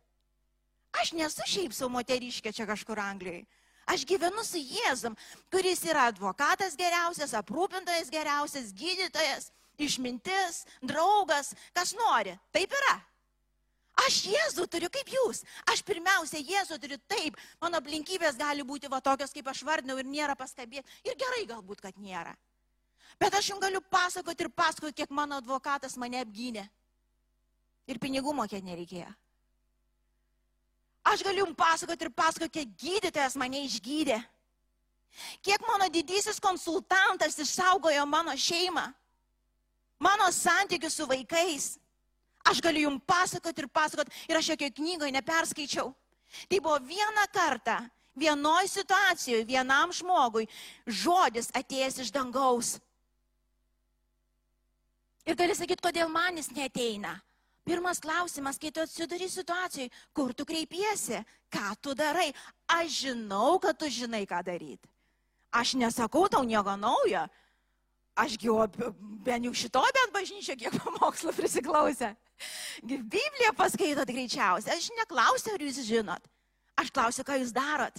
[1.03, 3.45] Aš nesu šiaip savo moteriškė čia kažkur Anglijoje.
[3.87, 5.15] Aš gyvenu su Jėzum,
[5.53, 12.35] kuris yra advokatas geriausias, aprūpintojas geriausias, gydytojas, išmintis, draugas, kas nori.
[12.57, 12.97] Taip yra.
[14.05, 15.45] Aš Jėzų turiu kaip jūs.
[15.73, 17.39] Aš pirmiausia Jėzų turiu taip.
[17.63, 20.85] Mano aplinkybės gali būti va tokios, kaip aš vardinau ir nėra paskabėti.
[21.07, 22.35] Ir gerai galbūt, kad nėra.
[23.23, 26.67] Bet aš jums galiu pasakoti ir pasakoti, kiek mano advokatas mane apgynė.
[27.87, 29.15] Ir pinigų mokėti nereikėjo.
[31.07, 34.19] Aš galiu jums pasakoti ir pasakoti, kiek gydytojas mane išgydė.
[35.45, 38.85] Kiek mano didysis konsultantas išsaugojo mano šeimą,
[40.03, 41.77] mano santykius su vaikais.
[42.47, 45.92] Aš galiu jums pasakoti ir pasakoti, ir aš jokio knygoje neperskaičiau.
[46.51, 47.79] Tai buvo vieną kartą,
[48.19, 50.49] vienoj situacijoje, vienam žmogui
[50.87, 52.77] žodis atėjęs iš dangaus.
[55.27, 57.16] Ir gali sakyti, kodėl man jis neteina.
[57.67, 61.19] Pirmas klausimas, kai tu atsiduri situacijai, kur tu kreipiesi,
[61.51, 62.29] ką tu darai.
[62.71, 64.87] Aš žinau, kad tu žinai, ką daryti.
[65.51, 67.25] Aš nesakau tau nieko naujo.
[68.17, 68.63] Aš jau
[69.27, 72.15] bent jau šito bent bažnyčio kiek pamokslo prisiklausę.
[72.87, 74.77] Bibliją paskaitot greičiausiai.
[74.77, 76.23] Aš neklausiu, ar jūs žinot.
[76.79, 77.99] Aš klausiu, ką jūs darot.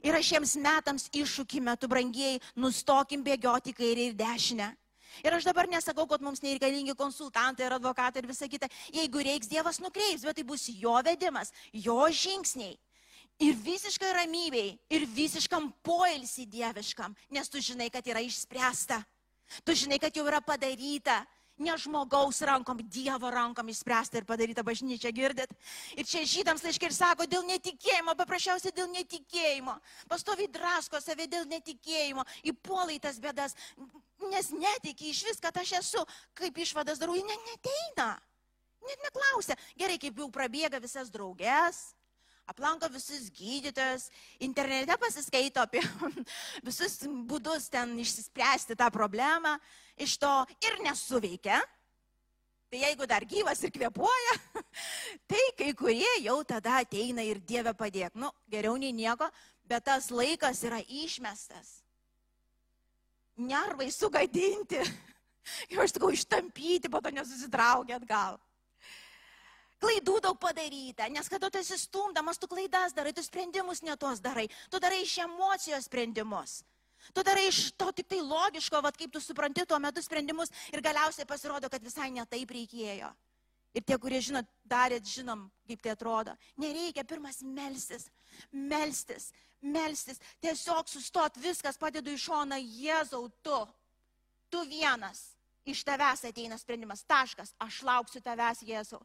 [0.00, 4.68] Ir aš šiems metams iššūkį metu, brangiai, nustokim bėgioti kairį ir dešinę.
[5.24, 8.68] Ir aš dabar nesakau, kad mums nereikalingi konsultantai ir advokatai ir visa kita.
[8.94, 12.76] Jeigu reiks, Dievas nukreips, bet tai bus jo vedimas, jo žingsniai.
[13.38, 18.98] Ir visiškai ramybei, ir visiškam poilsį dieviškam, nes tu žinai, kad yra išspręsta.
[19.64, 21.22] Tu žinai, kad jau yra padaryta
[21.58, 25.52] ne žmogaus rankom, Dievo rankom išspręsta ir padaryta bažnyčia, girdit.
[25.98, 29.76] Ir čia žydams laiškai ir sako, dėl netikėjimo, paprasčiausiai dėl netikėjimo.
[30.10, 33.56] Pastovi drasko save dėl netikėjimo, įpuolai tas bėdas,
[34.30, 36.06] nes netiki iš vis, kad aš esu,
[36.38, 38.14] kaip išvadas darau, ne, neteina.
[38.88, 39.58] Net neklausia.
[39.76, 41.97] Gerai, kaip jau prabėga visas draugės,
[42.48, 44.08] aplanko visus gydytojus,
[44.40, 45.82] internete pasiskaito apie
[46.68, 49.56] visus būdus ten išsispręsti tą problemą,
[50.00, 50.32] iš to
[50.64, 51.60] ir nesuveikia.
[52.68, 54.34] Tai jeigu dar gyvas ir kvepuoja,
[55.30, 58.12] tai kai kurie jau tada ateina ir Dieve padėk.
[58.20, 59.30] Nu, geriau nei nieko,
[59.64, 61.78] bet tas laikas yra išmestas.
[63.38, 64.82] Nervai sugadinti.
[65.72, 68.36] Jau aš sakau, ištampyti, po to nesusitraukia atgal.
[69.78, 74.48] Klaidų daug padaryta, nes kada tu esi stumdamas, tu klaidas darai, tu sprendimus netos darai,
[74.70, 76.62] tu darai iš emocijos sprendimus.
[77.14, 80.82] Tu darai iš to tik tai logiško, vad kaip tu supranti tuo metu sprendimus ir
[80.82, 83.12] galiausiai pasirodo, kad visai netaip reikėjo.
[83.76, 86.34] Ir tie, kurie žinot, darėt, žinom, kaip tai atrodo.
[86.58, 88.08] Nereikia pirmas melstis,
[88.50, 89.30] melstis,
[89.62, 90.18] melstis.
[90.42, 93.58] Tiesiog sustot viskas, padedu į šoną, Jėzau, tu,
[94.50, 95.28] tu vienas.
[95.68, 99.02] Iš tavęs ateina sprendimas, taškas, aš lauksiu tavęs, Jėzau.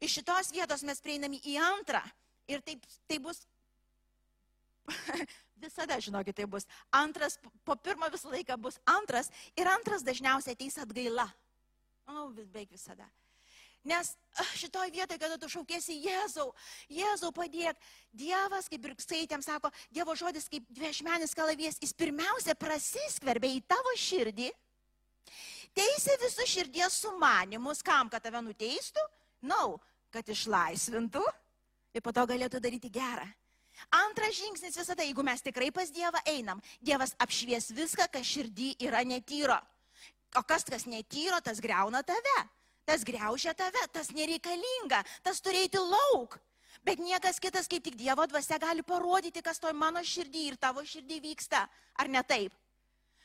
[0.00, 2.02] Iš šitos vietos mes prieiname į antrą
[2.50, 3.42] ir taip, tai bus,
[5.64, 10.76] visada žinokit, tai bus antras, po pirmo visą laiką bus antras ir antras dažniausiai ateis
[10.82, 11.26] atgaila.
[12.06, 13.08] O, vis beveik visada.
[13.86, 14.16] Nes
[14.58, 16.48] šitoje vietoje, kada tu šaukėsi Jėzau,
[16.90, 17.78] Jėzau padėk,
[18.10, 23.92] Dievas, kaip ir skaitėm, sako, Dievo žodis kaip dviešmenis kalavijas, jis pirmiausia prasiskverbia į tavo
[24.02, 24.48] širdį,
[25.78, 29.06] teisė visus širdies sumanimus, kam, kad tave nuteistų,
[29.44, 29.76] Nau,
[30.12, 31.22] kad išlaisvintų
[31.96, 33.26] ir po to galėtų daryti gerą.
[33.92, 39.02] Antras žingsnis visada, jeigu mes tikrai pas Dievą einam, Dievas apšvies viską, kas širdį yra
[39.04, 39.58] netyro.
[40.36, 42.38] O kas, kas netyro, tas greuna tave,
[42.88, 46.38] tas greužia tave, tas nereikalinga, tas turėti lauk.
[46.84, 50.84] Bet niekas kitas, kaip tik Dievo dvasia, gali parodyti, kas toj mano širdį ir tavo
[50.84, 51.64] širdį vyksta.
[51.96, 52.54] Ar ne taip?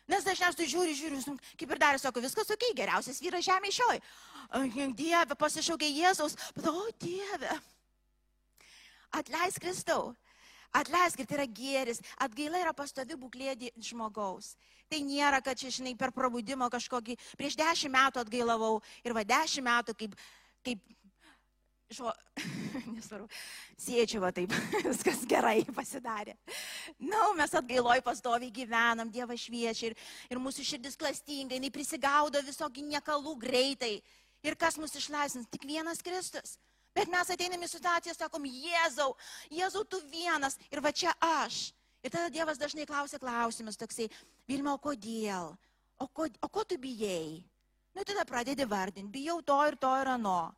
[0.09, 4.01] Nes dažniausiai žiūri, žiūri, kaip ir dar sako, viskas ok, geriausias vyras žemė šioj.
[4.97, 7.53] Dieve, pasišaukė Jėzaus, bet o Dieve,
[9.15, 10.11] atleisk Kristau.
[10.71, 11.99] Atleisk, tai yra gėris.
[12.23, 14.53] Atgaila yra pastovi būklė žmogaus.
[14.87, 19.67] Tai nėra, kad čia, žinai, per prabudimo kažkokį, prieš dešimt metų atgailavau ir va dešimt
[19.67, 20.15] metų kaip,
[20.63, 20.79] kaip
[21.95, 22.11] žo,
[22.95, 23.27] nesvarbu,
[23.79, 24.53] siečiu va taip,
[24.87, 26.35] viskas gerai pasidarė.
[26.99, 29.97] Na, no, mes atgailoj pastoviai gyvenam, Dievas šviečia ir,
[30.31, 33.97] ir mūsų širdis klastingai, jinai prisigaudo visokį niekalų greitai.
[34.41, 35.49] Ir kas mus išlaisvins?
[35.53, 36.57] Tik vienas Kristus.
[36.95, 39.13] Bet mes ateiname į situaciją, sakom, Jėzau,
[39.53, 41.69] Jėzau, tu vienas ir va čia aš.
[42.01, 44.09] Ir tada Dievas dažnai klausia klausimus toksai,
[44.49, 45.53] Vilma, o kodėl?
[46.01, 47.43] O ko, o ko tu bijai?
[47.93, 50.51] Nu, tada pradedi vardinti, bijau to ir to ir ano.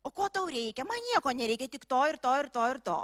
[0.00, 0.84] O ko tau reikia?
[0.88, 2.96] Man nieko nereikia, tik to ir to ir to ir to.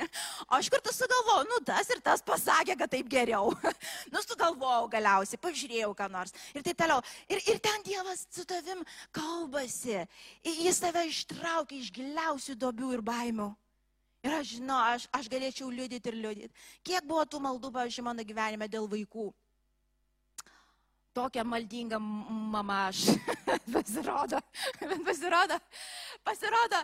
[0.48, 3.50] o aš kartu sugalvojau, nu tas ir tas pasakė, kad taip geriau.
[4.14, 7.02] nu sugalvojau galiausiai, pažiūrėjau ką nors ir taip toliau.
[7.26, 10.04] Ir, ir ten Dievas su tavim kalbasi.
[10.46, 13.50] Jis tave ištraukia iš giliausių dobių ir baimių.
[14.24, 16.68] Ir aš žinau, aš, aš galėčiau liudyti ir liudyti.
[16.86, 19.32] Kiek buvo tų maldų, pavyzdžiui, mano gyvenime dėl vaikų
[21.14, 23.06] tokia maldinga mama aš.
[23.74, 24.40] pasirodo,
[25.06, 25.58] pasirodo,
[26.26, 26.82] pasirodo,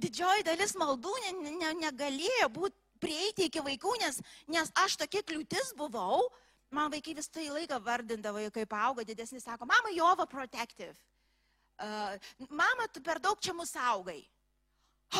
[0.00, 4.20] didžioji dalis maldų ne, ne, negalėjo būti prieiti iki vaikų, nes,
[4.50, 6.26] nes aš tokia kliūtis buvau.
[6.74, 10.96] Man vaikai vis tai laiką vardindavo, kaip auga didesnis, sako, mama, you overprotective.
[11.78, 12.16] Uh,
[12.48, 14.24] mama, tu per daug čia mus augai.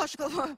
[0.02, 0.56] Aš galvoju,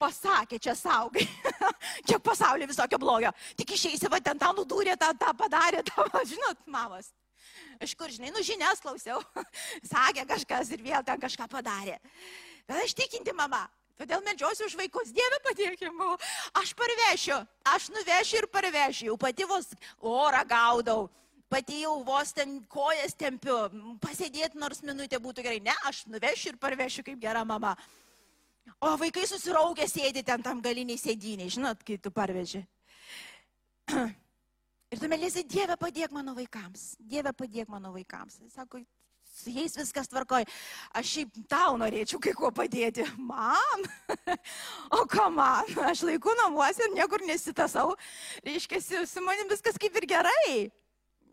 [0.00, 1.26] pasakė, čia saugai.
[2.08, 3.32] Kiek pasaulyje visokio blogio.
[3.58, 7.10] Tik išeisi, va ten tą nudūrė, tą, tą padarė, tą, žinot, mamas.
[7.82, 9.20] Iš kur, žinai, nu žinias klausiau.
[9.92, 11.98] Sakė kažkas ir vėl ten kažką padarė.
[12.68, 13.66] Bet aš tikinti mama.
[13.98, 15.10] Todėl medžiosiu už vaikus.
[15.14, 16.12] Dieve padėkimo.
[16.60, 17.38] Aš parvešiu.
[17.66, 19.08] Aš nuvešiu ir parvešiu.
[19.10, 21.08] Jau pati vos orą gaudau.
[21.50, 23.56] Pati jau vos ten kojas tempiu.
[24.04, 25.62] Pasėdėti nors minutė būtų gerai.
[25.64, 27.74] Ne, aš nuvešiu ir parvešiu kaip gera mama.
[28.80, 31.50] O vaikai susiraukę sėdi ten tam galiniai sėdiniai.
[31.52, 32.64] Žinot, kai tu parveži.
[34.88, 36.94] Ir tu melėsi, Dieve padėk mano vaikams.
[37.00, 38.38] Dieve padėk mano vaikams.
[38.40, 38.80] Jis sako,
[39.28, 40.46] su jais viskas tvarkoj.
[40.96, 43.06] Aš šiaip tau norėčiau kai kuo padėti.
[43.18, 43.86] Man?
[44.98, 45.68] O ką man?
[45.90, 47.92] Aš laiku namuose ir niekur nesitasau.
[48.46, 50.52] Reiškia, su manim viskas kaip ir gerai.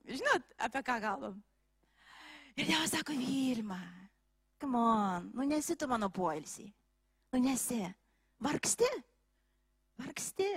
[0.05, 1.37] Žinot, apie ką kalbam?
[2.55, 3.79] Ir Dievas sako, Vilma,
[4.61, 6.69] come on, nu nesi tu mano poilsį.
[7.35, 7.95] Nu nesi.
[8.37, 8.87] Vargsti?
[9.95, 10.47] Vargsti.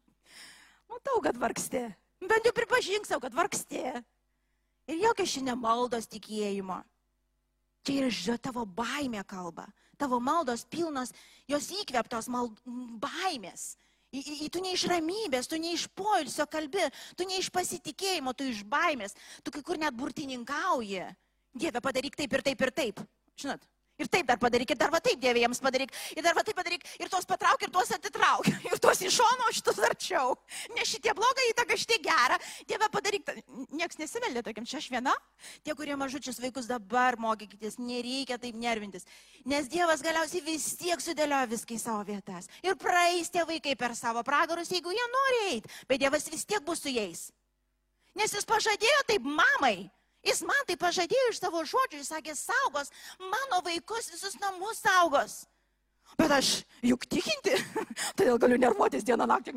[0.90, 1.82] Matau, kad vargsti.
[2.20, 3.82] Bent jau pripažink savo, kad vargsti.
[4.88, 6.78] Ir jokio šiandien maldos tikėjimo.
[7.84, 9.66] Čia yra tavo baimė kalba.
[10.00, 11.12] Tavo maldos pilnos,
[11.44, 12.56] jos įkvėptos mald...
[13.02, 13.74] baimės.
[14.16, 16.86] I, i, tu ne iš ramybės, tu ne iš poilsio kalbi,
[17.20, 19.12] tu ne iš pasitikėjimo, tu iš baimės,
[19.44, 21.04] tu kai kur net burtininkauji.
[21.52, 23.04] Dieve, padaryk taip ir taip ir taip.
[23.36, 23.68] Žinot,
[24.00, 26.56] Ir taip dar padaryk, ir dar va taip Dieve jiems padaryk, ir dar va taip
[26.56, 30.32] padaryk, ir tuos patrauk, ir tuos atitrauk, ir tuos iš šono, o šitus arčiau.
[30.72, 32.38] Ne šitie blogai įtaka, šitie gerą.
[32.68, 33.28] Dieve padaryk,
[33.76, 35.12] nieks nesimeldė tokiam, čia aš viena.
[35.62, 39.06] Tie, kurie mažučius vaikus dabar mokykitės, nereikia taip nervintis.
[39.44, 42.48] Nes Dievas galiausiai vis tiek sudėlioja viską į savo vietas.
[42.64, 46.64] Ir praeis tie vaikai per savo pragarus, jeigu jie nori eiti, bet Dievas vis tiek
[46.64, 47.28] bus su jais.
[48.18, 49.90] Nes jis pažadėjo taip mamai,
[50.22, 55.42] Jis man tai pažadėjo iš savo žodžių, jis sakė, saugos, mano vaikus visus namus saugos.
[56.18, 56.50] Bet aš
[56.84, 57.56] juk tikinti,
[58.18, 59.54] todėl galiu nervuotis dieną naktį.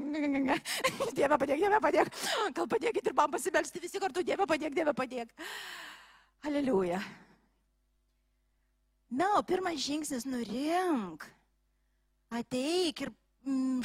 [1.17, 2.11] Dieve padėk, Dieve padėk.
[2.55, 5.33] Gal padėkit ir man pasibelsti visi kartu, Dieve padėk, Dieve padėk.
[6.47, 7.01] Aleliuja.
[9.15, 11.27] Na, o pirmas žingsnis nurimk.
[12.35, 13.11] Ateik ir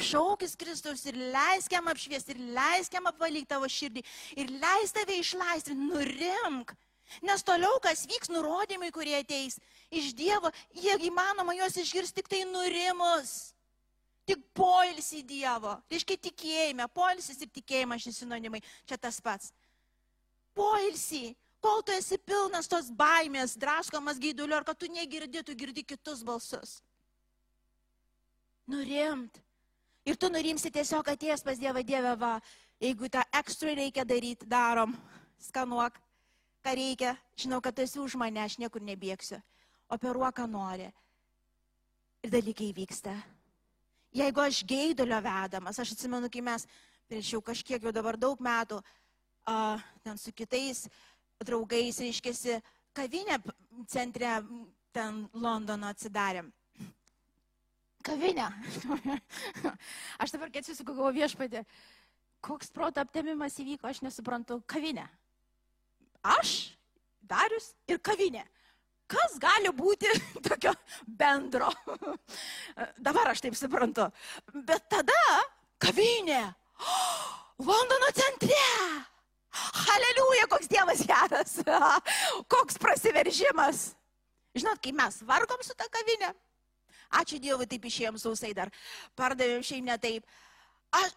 [0.01, 4.03] šaukis Kristus ir leisk jam apšviesti, ir leisk jam apvalyti tavo širdį,
[4.41, 6.73] ir leisk tave išleisti, nurimk.
[7.21, 9.59] Nes toliau, kas vyks, nurodymai, kurie ateis
[9.91, 13.51] iš Dievo, jie įmanoma juos išgirsti tik tai nurimus.
[14.29, 15.75] Tik poilsį Dievo.
[15.91, 16.87] Reiškia tikėjime.
[16.95, 18.61] Poilsis ir tikėjimas šis sinonimai.
[18.87, 19.51] Čia tas pats.
[20.55, 21.33] Poilsį.
[21.61, 26.23] Kol tu esi pilnas tos baimės, draskomas gaiduliu, ar kad tu negirdi, tu girdi kitus
[26.25, 26.79] balsus.
[28.71, 29.41] Nurimt.
[30.05, 32.31] Ir tu nurimsi tiesiog atėjęs pas Dievą, Dievę, va,
[32.81, 34.95] jeigu tą ekstra reikia daryti, darom,
[35.45, 35.99] skanuok,
[36.65, 39.37] ką reikia, žinau, kad tu esi už mane, aš niekur nebėgsiu,
[39.93, 40.87] operuok, ką nori.
[42.25, 43.13] Ir dalykai vyksta.
[44.17, 46.65] Jeigu aš geidulio vedamas, aš atsimenu, kai mes
[47.09, 50.87] prieš jau kažkiek jau dabar daug metų, uh, ten su kitais
[51.45, 52.57] draugais, reiškėsi,
[52.97, 53.37] kavinė
[53.89, 54.33] centre,
[54.91, 56.49] ten Londono atsidarėm
[58.05, 58.47] kavinę.
[60.21, 61.65] aš dabar kai atsisuku, galvoju viešpatė,
[62.43, 65.07] koks proto aptemimas įvyko, aš nesuprantu, kavinę.
[66.37, 66.73] Aš,
[67.21, 68.43] Darius ir kavinė.
[69.11, 70.11] Kas gali būti
[70.47, 70.73] tokio
[71.05, 71.71] bendro?
[72.97, 74.07] Dabar aš taip suprantu.
[74.53, 75.21] Bet tada
[75.81, 76.43] kavinė.
[77.67, 78.61] Londono centre.
[79.91, 81.57] Aleliuja, koks Dievas geras.
[82.53, 83.91] Koks prasiveržimas.
[84.55, 86.31] Žinot, kai mes vargom su tą kavinę,
[87.19, 88.71] Ačiū Dievui, taip išėjom sausai dar.
[89.19, 90.25] Pardavėm šiaip ne taip.
[90.95, 91.13] Aš,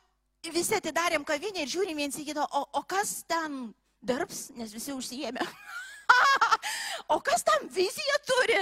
[0.55, 3.73] visi atidarėm kavinę ir žiūrim viens į kitą, o, o kas ten
[4.05, 5.47] darbs, nes visi užsijėmė.
[7.15, 8.61] o kas tam viziją turi?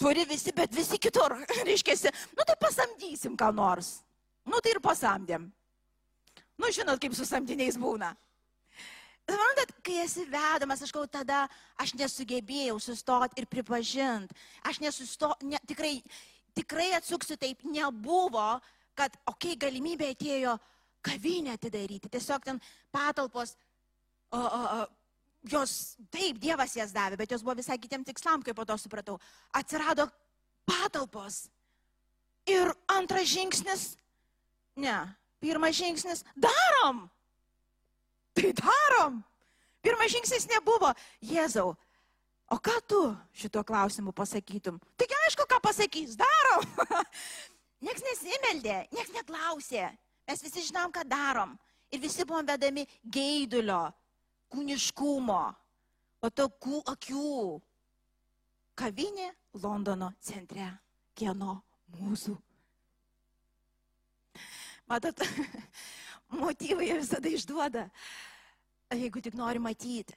[0.00, 1.36] Turi visi, bet visi kitur.
[1.68, 3.98] Reiškia, nu tai pasamdysim ką nors.
[4.48, 5.50] Nu tai ir pasamdėm.
[6.58, 8.12] Nu žinot, kaip su samdiniais būna.
[9.22, 11.44] Suprantat, kai esi vedamas, aš galvoju, tada
[11.80, 14.34] aš nesugebėjau sustoti ir pripažinti.
[14.66, 15.94] Aš nesusto, ne, tikrai
[16.56, 18.60] tikrai atsuksiu taip, nebuvo,
[18.98, 20.56] kad, okei, okay, galimybė atėjo
[21.02, 22.60] kavinę atidaryti, tiesiog ten
[22.94, 23.56] patalpos,
[24.30, 24.84] o, o, o,
[25.50, 29.18] jos, taip, Dievas jas davė, bet jos buvo visai kitiem tikslam, kaip po to supratau.
[29.58, 30.06] Atsirado
[30.68, 31.46] patalpos.
[32.48, 33.92] Ir antras žingsnis,
[34.82, 34.96] ne,
[35.42, 37.04] pirmas žingsnis, darom.
[38.34, 39.20] Tai darom.
[39.82, 40.92] Pirmas žingsnis nebuvo,
[41.26, 41.74] Jėzau,
[42.52, 43.00] o ką tu
[43.32, 44.76] šituo klausimu pasakytum?
[45.00, 46.68] Taigi aišku, ką pasakys, darom.
[47.84, 49.88] Niekas nesimeldė, niekas neklausė.
[50.28, 51.56] Mes visi žinom, ką darom.
[51.92, 53.88] Ir visi buvom vedami geidulio,
[54.52, 55.42] kūniškumo,
[56.22, 57.32] o tokių akių.
[58.78, 60.70] Kavinė Londono centre.
[61.12, 61.58] Kieno
[61.98, 62.32] mūsų.
[64.88, 65.20] Matot,
[66.42, 67.84] motyvai visada išduoda,
[68.96, 70.16] jeigu tik nori matyti.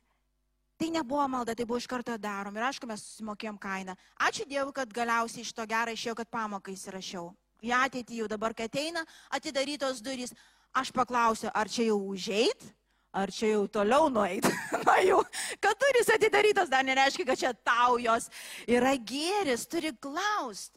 [0.75, 2.55] Tai nebuvo malda, tai buvo iš karto darom.
[2.57, 3.95] Ir aišku, mes susimokėjom kainą.
[4.27, 7.29] Ačiū Dievui, kad galiausiai iš to gerai išėjau, kad pamoką įsirašiau.
[7.63, 10.35] Į ateitį jau dabar, kai ateina, atidarytos durys,
[10.75, 12.67] aš paklausiu, ar čia jau užeit,
[13.15, 14.43] ar čia jau toliau nueit.
[14.87, 15.21] Na jau,
[15.63, 18.27] kad durys atidarytos, dar nereiškia, kad čia tau jos
[18.67, 20.75] yra gėris, turi klaust.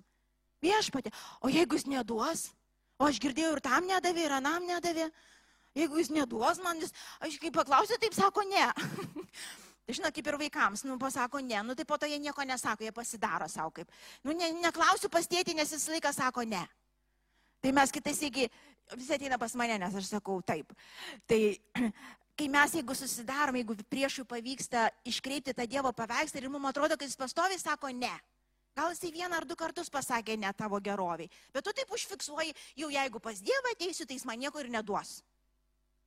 [0.63, 1.11] Viešpatė,
[1.43, 2.49] o jeigu jis neduos,
[2.99, 5.11] o aš girdėjau ir tam nedavė, ir anam nedavė,
[5.79, 8.71] jeigu jis neduos man, jis, aš kaip paklausė, taip sako ne.
[9.89, 12.85] Tai žinot, kaip ir vaikams, nu, pasako ne, nu, tai po to jie nieko nesako,
[12.85, 13.89] jie pasidaro savo kaip.
[14.21, 16.61] Nu, ne, neklausiu pastėti, nes jis laiką sako ne.
[17.65, 18.51] Tai mes kitais, jeigu
[18.93, 20.77] visi ateina pas mane, nes aš sakau taip.
[21.25, 21.41] Tai
[22.39, 27.09] kai mes, jeigu susidarom, jeigu priešui pavyksta iškreipti tą Dievo paveikslą ir mums atrodo, kad
[27.09, 28.13] jis pastovi sako ne.
[28.77, 31.33] Gal jisai vieną ar du kartus pasakė ne tavo geroviai.
[31.57, 35.23] Bet tu taip užfiksuoji, jau jeigu pas Dievą ateisiu, tai jis man nieko ir neduos.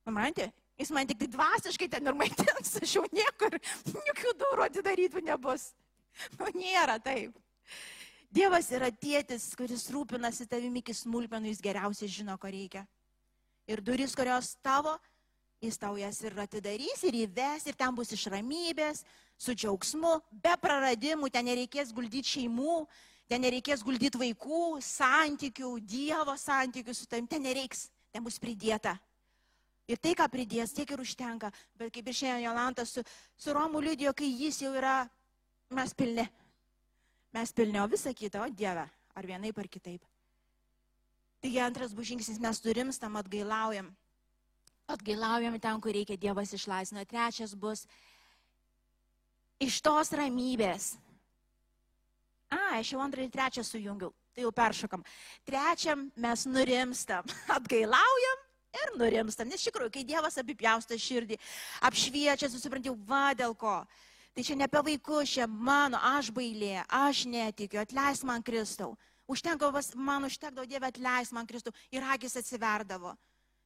[0.06, 3.58] Mantė, Jis man tik tai dvasiškai ten ir maitins, aš jau niekur,
[4.08, 5.70] jokių durų atidarytų nebus.
[6.38, 7.36] Nu, nėra taip.
[8.32, 12.86] Dievas yra tėtis, kuris rūpinasi tavimi iki smulkmenų, jis geriausiai žino, ko reikia.
[13.68, 14.96] Ir duris, kurios tavo,
[15.62, 19.04] jis tau jas ir atidarys, ir įves, ir ten bus iš ramybės,
[19.36, 22.80] su džiaugsmu, be praradimų, ten nereikės guldyti šeimų,
[23.28, 28.96] ten nereikės guldyti vaikų, santykių, Dievo santykių su tavim, ten nereiks, ten bus pridėta
[29.90, 31.50] Ir tai, ką pridės, tiek ir užtenka.
[31.78, 33.02] Bet kaip ir šiandien Jolanta su,
[33.36, 35.02] su Romu liudijo, kai jis jau yra,
[35.74, 36.28] mes pilni.
[37.32, 38.84] Mes pilni, o visa kita, o Dieve,
[39.16, 40.04] ar vienaip ar kitaip.
[41.42, 43.90] Taigi antras bus žingsnis, mes turim tam atgailaujam.
[44.92, 47.02] Atgailaujam ten, kur reikia Dievas išlaisvino.
[47.08, 47.86] Trečias bus
[49.58, 50.92] iš tos ramybės.
[52.52, 54.12] A, aš jau antrą ir trečią sujungiau.
[54.32, 55.02] Tai jau peršokam.
[55.48, 57.26] Trečiam mes nurimstam.
[57.56, 58.31] Atgailaujam
[58.72, 59.48] ir nurimstam.
[59.48, 61.38] Nes iš tikrųjų, kai Dievas apipjausta širdį,
[61.88, 63.82] apšviečia, susipranti, va dėl ko.
[64.32, 68.94] Tai čia ne apie vaikus, čia mano, aš bailė, aš netikiu, atleis man Kristau.
[69.28, 73.14] Užtenka, man užtekdavo Dievą atleis man Kristau ir akis atsiverdavo.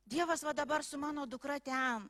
[0.06, 2.06] Dievas va dabar su mano dukra ten.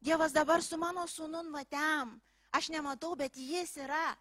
[0.00, 2.16] Dievas dabar su mano sūnun va ten.
[2.50, 4.16] Aš nematau, bet jis yra.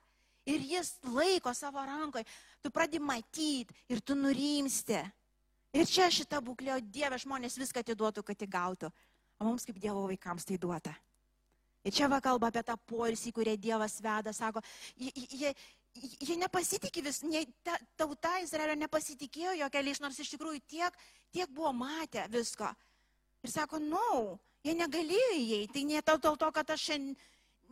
[0.45, 2.25] Ir jis laiko savo rankoje.
[2.61, 5.01] Tu pradedi matyti ir tu nurimsti.
[5.75, 8.91] Ir čia šita būklė, o Dieve žmonės viską atiduotų, kad įgautų.
[9.37, 10.93] O mums kaip Dievo vaikams tai duota.
[11.85, 14.63] Ir čia va kalba apie tą poilsį, kurį Dievas veda, sako,
[14.99, 15.53] jie, jie,
[16.19, 20.97] jie nepasitikė vis, ne, ta, tauta Izraelio nepasitikėjo jo keliais, nors iš tikrųjų tiek,
[21.31, 22.71] tiek buvo matę visko.
[23.45, 26.89] Ir sako, na, no, jie negalėjo įeiti, tai ne dėl to, kad aš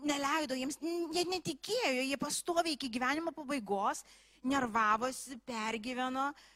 [0.06, 4.06] neleido jiems, jie netikėjo, jie pastoviai iki gyvenimo pabaigos,
[4.46, 6.55] nervavosi, pergyveno, uh,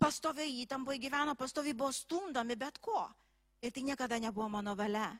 [0.00, 3.04] pastoviai įtampoje gyveno, pastoviai buvo stumdomi bet ko.
[3.60, 5.10] Ir tai niekada nebuvo mano valia.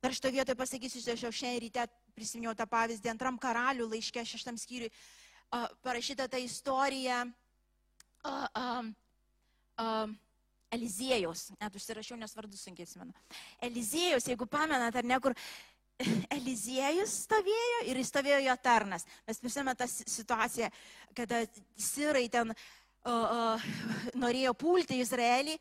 [0.00, 1.84] Dar šitą vietą pasakysiu, aš jau šiandien ryte
[2.16, 4.88] prisiminiau tą pavyzdį antram karalių laiške šeštam skyriui.
[5.84, 8.88] Parašyta ta istorija uh, uh,
[9.82, 10.14] uh,
[10.70, 13.12] Eliziejus, net užsirašiau, nes vardus sunkiai atsimenu.
[13.66, 15.34] Eliziejus, jeigu pamenat, ar nekur,
[16.38, 19.04] Eliziejus stovėjo ir stovėjo jo tarnas.
[19.28, 20.70] Mes prisimame tą situaciją,
[21.18, 21.42] kada
[21.76, 22.68] sirai ten uh,
[24.22, 25.56] norėjo pulti Izraelį,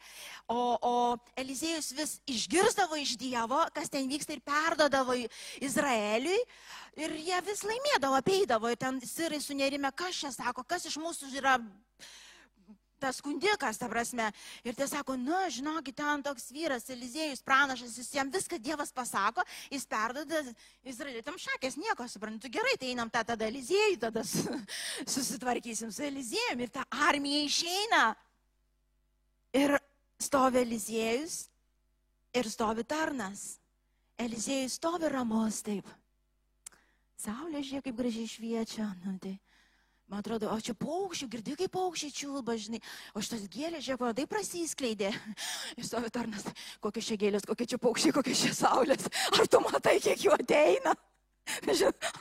[0.52, 0.96] o, o
[1.40, 5.16] Eliziejus vis išgirdavo iš Dievo, kas ten vyksta ir perdodavo
[5.62, 6.40] Izraeliui.
[7.00, 11.32] Ir jie vis laimėdavo, apeidavo, ir ten sirai sunerime, kas čia sako, kas iš mūsų
[11.40, 11.56] yra
[13.02, 14.30] tas skundikas, ta prasme.
[14.68, 19.46] Ir tai sako, nu, žinokit, ten toks vyras, Eliziejus, pranašas, jis jam viską Dievas pasako,
[19.72, 20.44] jis perdoda
[20.88, 24.26] Izraelitam šakės, nieko, suprantu, gerai, tai einam tą tada Eliziejų, tada
[25.16, 28.04] susitvarkysim su Eliziejumi ir ta armija išeina.
[29.56, 29.80] Ir
[30.22, 31.48] stovi Eliziejus
[32.38, 33.58] ir stovi tarnas.
[34.20, 35.88] Eliziejus stovi ramus taip.
[37.20, 38.86] Saulė žiūrėk, kaip gražiai šviečia.
[39.04, 39.34] Nu, tai
[40.10, 42.80] Man atrodo, o čia paukščių, girdi, kaip paukščiai čiulba, žinai,
[43.14, 45.12] o šitas gėlės, žiūrėk, vadai prasiskleidė.
[45.78, 46.48] Jis savo tarnas,
[46.82, 49.06] kokios čia gėlės, kokie čia paukščiai, kokie čia saulės.
[49.38, 50.96] Ar tu matai, kiek jų ateina?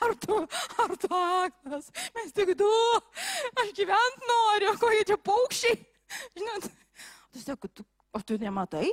[0.05, 0.37] Ar tu,
[0.85, 1.89] ar tu aklas?
[2.13, 2.69] Mes tik du,
[3.63, 5.81] aš gyvent noriu, kokie čia paukščiai.
[6.37, 6.69] Žinot,
[7.33, 8.85] tu sakai, tu, o tu nematai?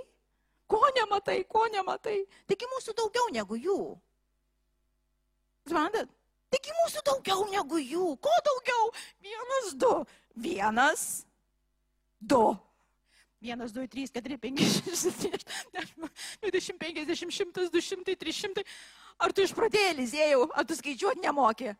[0.72, 2.22] Ko nematai, ko nematai?
[2.48, 3.80] Taigi mūsų daugiau negu jų.
[5.68, 6.15] Suprantat?
[6.52, 8.12] Taigi mūsų daugiau negu jų.
[8.22, 8.90] Ko daugiau?
[9.24, 9.92] Vienas, du.
[10.36, 11.06] Vienas,
[12.20, 12.44] du.
[13.42, 15.32] Vienas, du, trys, keturi, penki, šeši,
[16.42, 18.64] dvidešimt, penkiasdešimt, šimtas, du šimtai, trys šimtai.
[19.22, 21.74] Ar tu išpratėjai, Elizėjau, ar tu skaičiuoti nemoki?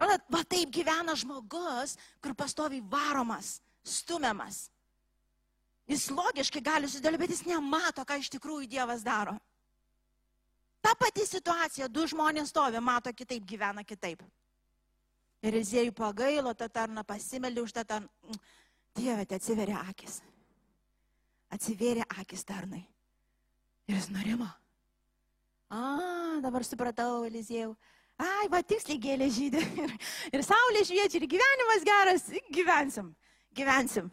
[0.00, 4.68] O, va taip gyvena žmogus, kur pastoviai varomas, stumiamas.
[5.90, 9.34] Jis logiškai gali susidėlioti, bet jis nemato, ką iš tikrųjų Dievas daro.
[10.80, 14.22] Ta pati situacija, du žmonės stovi, mato kitaip, gyvena kitaip.
[15.44, 18.40] Ir Izėjų pagailo tą tarną, pasimeldė už tą tarną.
[18.96, 20.18] Dieve, te atsiveria akis.
[21.54, 22.82] Atsiverė akis tarnai.
[23.88, 24.48] Ir jis nurimo.
[25.70, 25.80] A,
[26.42, 27.74] dabar supratau, Elizėjau.
[28.20, 29.62] Ai, va tiksliai gėlė žydė.
[29.84, 29.92] Ir,
[30.36, 32.26] ir saulė šviečia, ir gyvenimas geras.
[32.52, 33.12] Gyvensim,
[33.56, 34.10] gyvensim.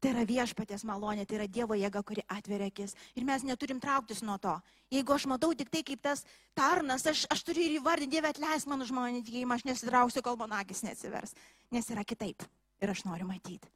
[0.00, 2.94] Tai yra viešpatės malonė, tai yra Dievo jėga, kuri atveria akis.
[3.20, 4.54] Ir mes neturim trauktis nuo to.
[4.88, 6.24] Jeigu aš matau tik tai kaip tas
[6.56, 10.56] tarnas, aš, aš turiu ir įvardinti, Dieve atleis mano žmonį tikėjimą, aš nesitrauksiu, kol mano
[10.56, 11.36] akis neatsivers.
[11.70, 12.46] Nes yra kitaip.
[12.80, 13.68] Ir aš noriu matyti.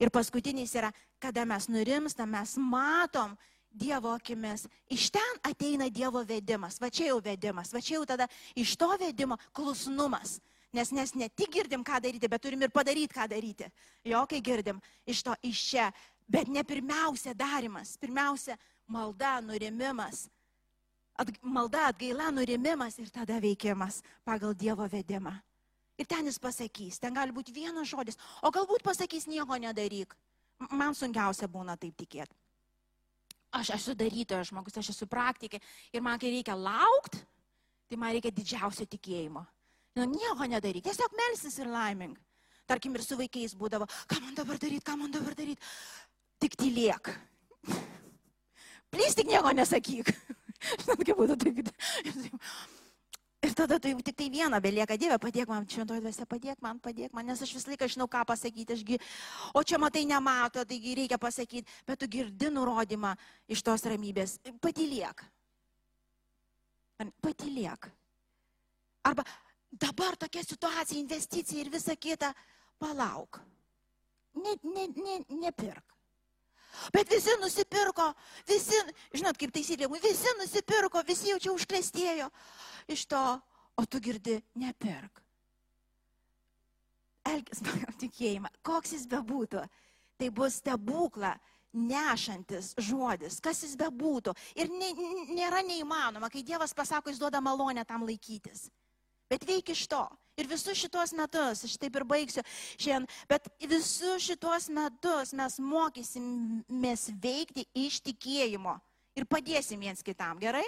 [0.00, 3.38] Ir paskutinis yra, kada mes nurimstam, mes matom
[3.72, 4.66] Dievo akimis.
[4.90, 6.76] Iš ten ateina Dievo vedimas.
[6.82, 7.72] Va čia jau vedimas.
[7.72, 8.28] Va čia jau tada
[8.58, 10.40] iš to vedimo klusnumas.
[10.72, 13.66] Nes mes ne tik girdim, ką daryti, bet turim ir padaryti, ką daryti.
[14.06, 15.90] Jo, kai girdim iš to iš čia.
[16.30, 18.54] Bet ne pirmiausia darimas, pirmiausia
[18.86, 20.28] malda, nurimimas.
[21.18, 25.34] At, malda, atgaila, nurimimas ir tada veikimas pagal Dievo vedimą.
[25.98, 30.14] Ir ten jis pasakys, ten gali būti vienas žodis, o galbūt pasakys nieko nedaryk.
[30.70, 32.32] Man sunkiausia būna taip tikėti.
[33.52, 35.58] Aš esu darytojas žmogus, aš esu praktikė
[35.92, 37.18] ir man kai reikia laukti,
[37.90, 39.42] tai man reikia didžiausio tikėjimo.
[39.98, 42.18] Nu, nieko nedaryk, tiesiog melsis ir laiming.
[42.70, 45.58] Tarkim, ir su vaikais būdavo, ką man dabar daryti, ką man dabar daryti.
[46.40, 47.10] Tik tylėk.
[48.90, 50.12] Plys tik nieko nesakyk.
[50.82, 51.72] Žinot, kaip būtų taip.
[53.40, 57.14] Ir tada tu tik tai vieną belieka, Dieve, padėk man, šventoji dvasia, padėk man, padėk
[57.16, 58.98] man, nes aš visą laiką žinau, ką pasakyti, ašgi,
[59.56, 63.14] o čia matai nemato, taigi reikia pasakyti, bet tu girdi nurodymą
[63.48, 64.36] iš tos ramybės.
[64.60, 65.24] Patylėk.
[67.24, 67.88] Patylėk.
[69.08, 69.24] Arba
[69.70, 72.32] dabar tokia situacija, investicija ir visa kita,
[72.78, 73.40] palauk.
[74.34, 75.84] Ne, ne, ne, nepirk.
[76.94, 78.12] Bet visi nusipirko,
[78.46, 78.78] visi,
[79.12, 82.28] žinot, kaip taisyklė, visi nusipirko, visi jau čia užklestėjo
[82.94, 83.22] iš to,
[83.76, 85.22] o tu girdi, nepirk.
[87.26, 89.64] Elgis pagal tikėjimą, koks jis bebūtų,
[90.20, 91.34] tai bus stebukla
[91.74, 94.32] nešantis žodis, kas jis bebūtų.
[94.62, 94.94] Ir nė,
[95.34, 98.68] nėra neįmanoma, kai Dievas pasako, jis duoda malonę tam laikytis
[99.30, 100.02] bet veik iš to.
[100.40, 102.44] Ir visus šitos metus, aš taip ir baigsiu
[102.80, 108.78] šiandien, bet visus šitos metus mes mokysimės veikti iš tikėjimo
[109.18, 110.64] ir padėsim viens kitam, gerai?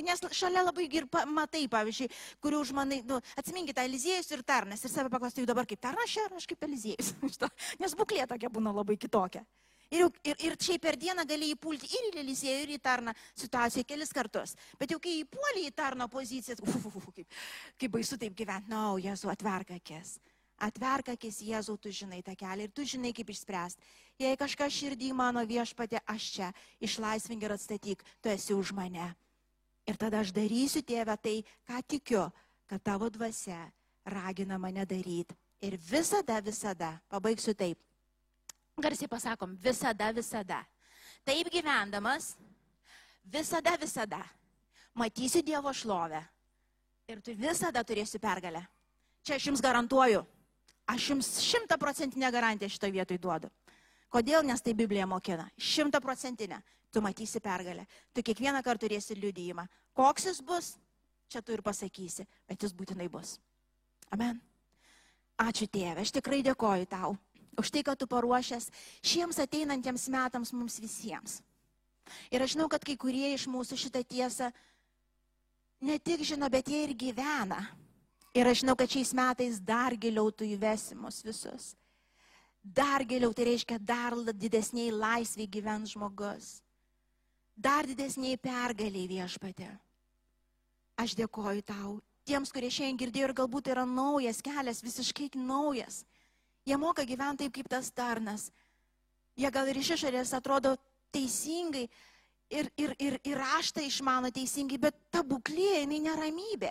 [0.00, 2.08] Nes šalia labai ir matai, pavyzdžiui,
[2.40, 6.38] kurių už manai, nu, atsiminkite, Eliziejus ir Tarnas ir save paklausti, dabar kaip Tarnas ar
[6.38, 7.10] aš kaip Eliziejus.
[7.82, 9.42] Nes būklė tokia būna labai kitokia.
[9.90, 13.82] Ir, ir, ir čia per dieną gali įpulti ir į Elizėją, ir į tarną situaciją
[13.88, 14.52] kelis kartus.
[14.78, 17.26] Bet jau kai įpuolį į tarno poziciją, uf, kaip,
[17.74, 20.20] kaip baisu taip gyventi, na, no, Jėzu, atverk akis.
[20.62, 23.90] Atverk akis, Jėzau, tu žinai tą kelią ir tu žinai, kaip išspręsti.
[24.20, 29.10] Jei kažkas širdį mano viešpatė, aš čia, išlaisvink ir atstatyk, tu esi už mane.
[29.90, 32.28] Ir tada aš darysiu, tėve, tai, ką tikiu,
[32.70, 33.58] kad tavo dvasia
[34.06, 35.34] ragina mane daryti.
[35.64, 37.80] Ir visada, visada, pabaigsiu taip,
[38.80, 40.64] Garsiai pasakom, visada, visada.
[41.24, 42.34] Taip gyvendamas,
[43.24, 44.22] visada, visada
[44.94, 46.20] matysi Dievo šlovę
[47.08, 48.62] ir tu visada turėsi pergalę.
[49.26, 50.22] Čia aš jums garantuoju,
[50.88, 53.50] aš jums šimtaprocentinę garantiją šitoje vietoje duodu.
[54.10, 54.42] Kodėl?
[54.42, 55.46] Nes tai Biblija mokina.
[55.58, 56.60] Šimtaprocentinę.
[56.90, 57.84] Tu matysi pergalę.
[58.12, 59.66] Tu kiekvieną kartą turėsi liudyjimą.
[59.94, 60.72] Koks jis bus,
[61.30, 63.36] čia tu ir pasakysi, bet jis būtinai bus.
[64.10, 64.40] Amen.
[65.38, 67.14] Ačiū tėve, aš tikrai dėkoju tau
[67.58, 68.70] už tai, kad tu paruošęs
[69.02, 71.40] šiems ateinantiems metams mums visiems.
[72.30, 74.50] Ir aš žinau, kad kai kurie iš mūsų šitą tiesą
[75.80, 77.62] ne tik žino, bet jie ir gyvena.
[78.34, 81.72] Ir aš žinau, kad šiais metais dar giliau tu įvesi mus visus.
[82.62, 86.60] Dar giliau, tai reiškia dar didesniai laisviai gyvens žmogus.
[87.56, 89.70] Dar didesniai pergaliai viešpatė.
[91.00, 91.98] Aš dėkoju tau.
[92.28, 96.04] Tiems, kurie šiandien girdėjo ir galbūt yra naujas kelias, visiškai naujas.
[96.70, 98.44] Jie moka gyventi taip kaip tas tarnas.
[99.34, 100.76] Jie gal ir iš išorės atrodo
[101.10, 101.88] teisingai
[102.46, 106.70] ir, ir, ir, ir raštą išmano teisingai, bet ta būklė, jinai neramybė.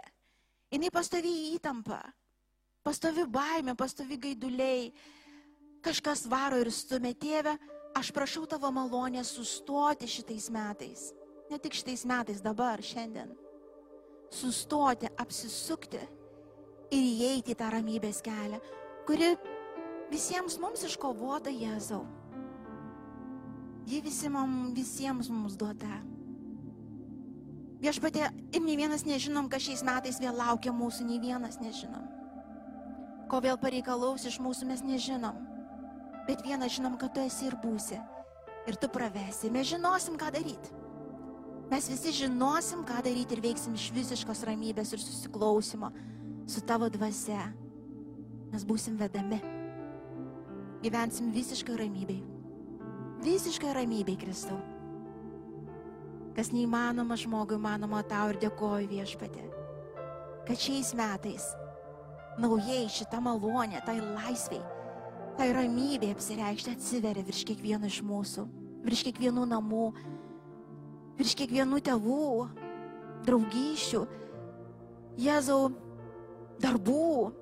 [0.72, 2.00] Jinai pastovi įtampa,
[2.86, 4.88] pastovi baimė, pastovi gaiduliai.
[5.84, 7.58] Kažkas varo ir stumia tėvę,
[8.00, 11.10] aš prašau tavo malonę sustoti šitais metais.
[11.52, 13.36] Ne tik šitais metais, dabar, šiandien.
[14.32, 16.00] Sustoti, apsisukti
[16.96, 18.60] ir įeiti į tą ramybės kelią,
[19.08, 19.34] kuri
[20.12, 22.04] visiems mums iškovota Jėzau.
[23.90, 26.02] Ji visi mums, visiems mums duota.
[27.80, 32.04] Viešpatė, ir nei vienas nežinom, kas šiais metais vėl laukia mūsų, nei vienas nežinom.
[33.32, 35.38] Ko vėl pareikalaus iš mūsų mes nežinom.
[36.28, 37.98] Bet vieną žinom, kad tu esi ir būsi.
[38.70, 39.50] Ir tu pravesi.
[39.54, 40.76] Mes žinosim, ką daryti.
[41.70, 45.94] Mes visi žinosim, ką daryti ir veiksim iš visiškos ramybės ir susiklausimo
[46.50, 47.48] su tavo dvasia.
[48.50, 49.59] Mes būsim vedami.
[50.84, 52.24] Gyvensim visiškai ramybei.
[53.24, 54.60] Visiškai ramybei, Kristau
[56.40, 59.42] kas neįmanoma žmogui, manoma tau ir dėkoju viešpatė,
[60.48, 61.50] kad šiais metais
[62.40, 64.62] naujai šitą malonę, tai laisviai,
[65.36, 68.46] tai ramybė apsireikšti atsiveria virš kiekvieno iš mūsų,
[68.86, 69.90] virš kiekvienų namų,
[71.20, 72.30] virš kiekvienų tėvų,
[73.28, 74.06] draugyšių,
[75.20, 75.66] Jėzau,
[76.64, 77.34] darbų.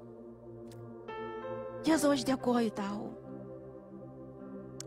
[1.86, 3.12] Jėzau, aš dėkoju tau.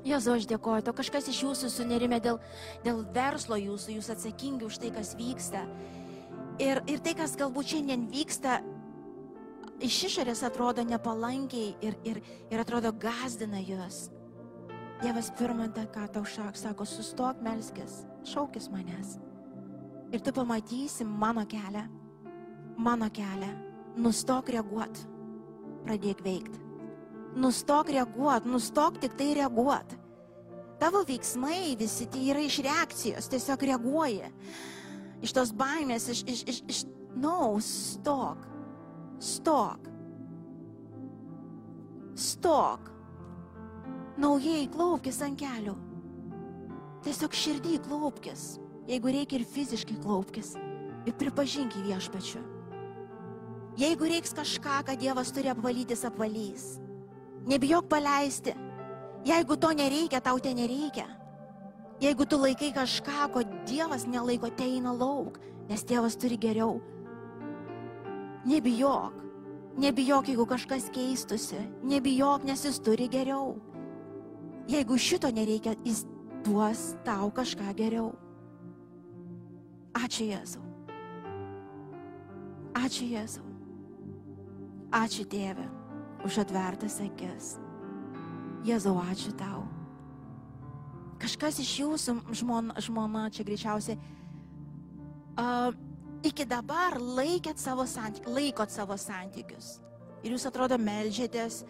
[0.07, 2.39] Jėzu, aš dėkoju, to kažkas iš jūsų sunerime dėl,
[2.85, 5.67] dėl verslo jūsų, jūs atsakingi už tai, kas vyksta.
[6.61, 8.61] Ir, ir tai, kas galbūt šiandien vyksta,
[9.85, 14.09] iš išorės atrodo nepalankiai ir, ir, ir atrodo gazdina jūs.
[15.01, 19.19] Dievas pirmantą, ką tau šak, sako, sustok melskis, šaukis manęs.
[20.13, 21.87] Ir tu pamatysi mano kelią,
[22.81, 23.53] mano kelią,
[24.01, 25.07] nustok reaguoti,
[25.85, 26.70] pradėk veikti.
[27.37, 29.97] Nustok reaguot, nustok tik tai reaguot.
[30.81, 34.31] Tavo veiksmai visi tai yra iš reakcijos, tiesiog reaguoji.
[35.21, 36.81] Iš tos baimės, iš, iš, iš, iš
[37.21, 38.47] no, stok,
[39.21, 39.91] stok,
[42.17, 42.89] stok.
[44.21, 45.77] Naujai klaupkis ant kelių.
[47.05, 48.59] Tiesiog širdį klaupkis,
[48.89, 50.57] jeigu reikia ir fiziškai klaupkis.
[51.09, 52.41] Ir pripažink į viešpačių.
[53.81, 56.75] Jeigu reiks kažką, ką Dievas turi apvalyti, apvalys.
[57.47, 58.55] Nebijok paleisti.
[59.25, 61.07] Jeigu to nereikia, tau ten nereikia.
[62.01, 65.37] Jeigu tu laikai kažką, ko Dievas nelaiko, te eina lauk,
[65.69, 66.81] nes Dievas turi geriau.
[68.49, 69.13] Nebijok.
[69.81, 71.61] Nebijok, jeigu kažkas keistusi.
[71.85, 73.59] Nebijok, nes jis turi geriau.
[74.69, 76.07] Jeigu šito nereikia, jis
[76.45, 78.15] duos tau kažką geriau.
[79.93, 80.65] Ačiū Jėzau.
[82.73, 83.45] Ačiū Jėzau.
[84.91, 85.80] Ačiū Tėve
[86.27, 87.57] už atvertas akis.
[88.67, 89.65] Jėzau, ačiū tau.
[91.21, 93.97] Kažkas iš jūsų, žmona, žmona čia greičiausiai,
[95.41, 95.73] uh,
[96.25, 99.79] iki dabar laikėt savo santykius, laikot savo santykius.
[100.25, 101.63] Ir jūs atrodo melžėtės,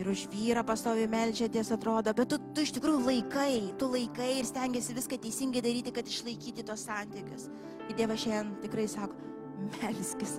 [0.00, 4.48] ir už vyrą pastovi melžėtės atrodo, bet tu, tu iš tikrųjų laikai, tu laikai ir
[4.48, 7.50] stengiasi viską teisingai daryti, kad išlaikyti tos santykius.
[7.88, 9.16] Ir Dievas šiandien tikrai sako,
[9.80, 10.38] melskis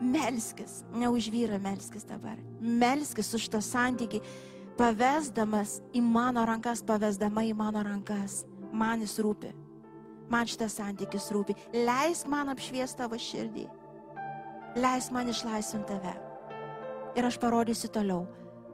[0.00, 2.38] melskis, ne už vyrą melskis dabar.
[2.60, 4.20] Melskis už tą santyki,
[4.76, 8.44] pavesdamas į mano rankas, pavesdama į mano rankas.
[8.72, 9.52] Man jis rūpi.
[10.30, 11.54] Man šitas santykis rūpi.
[11.72, 13.66] Leisk man apšviesti tavo širdį.
[14.76, 16.16] Leisk man išlaisvinti tave.
[17.16, 18.26] Ir aš parodysiu toliau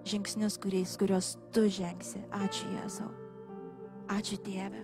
[0.09, 2.25] žingsnius, kuriais, kuriuos tu žengsi.
[2.35, 3.11] Ačiū Jėzau.
[4.11, 4.83] Ačiū Tėve.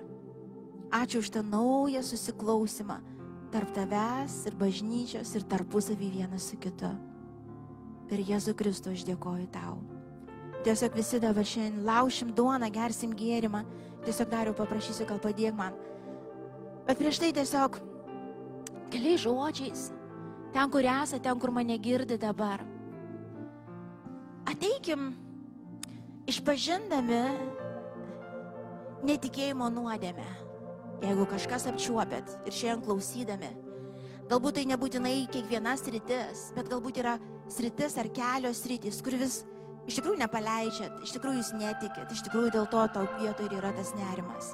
[0.94, 3.00] Ačiū už tą naują susiklausimą
[3.52, 6.90] tarp tavęs ir bažnyčios ir tarpusavį vienas su kitu.
[8.08, 9.76] Per Jėzų Kristų aš dėkoju tau.
[10.64, 13.62] Tiesiog visi dabar šiandien laušim duoną, gersim gėrimą.
[14.06, 15.76] Tiesiog dariau paprašysiu, gal padėk man.
[16.88, 17.78] Bet prieš tai tiesiog
[18.92, 19.88] keliais žodžiais,
[20.54, 22.64] ten, kur esate, ten, kur mane girdi dabar.
[24.48, 25.12] Ateikim
[26.28, 27.22] išpažindami
[29.04, 30.47] netikėjimo nuodėmę
[31.02, 33.50] jeigu kažkas apčiuopėt ir šiandien klausydami.
[34.28, 37.16] Galbūt tai nebūtinai kiekviena sritis, bet galbūt yra
[37.48, 39.40] sritis ar kelios sritis, kur vis
[39.88, 43.94] iš tikrųjų nepaleidžiat, iš tikrųjų jūs netikit, iš tikrųjų dėl to tau vietoje yra tas
[43.96, 44.52] nerimas.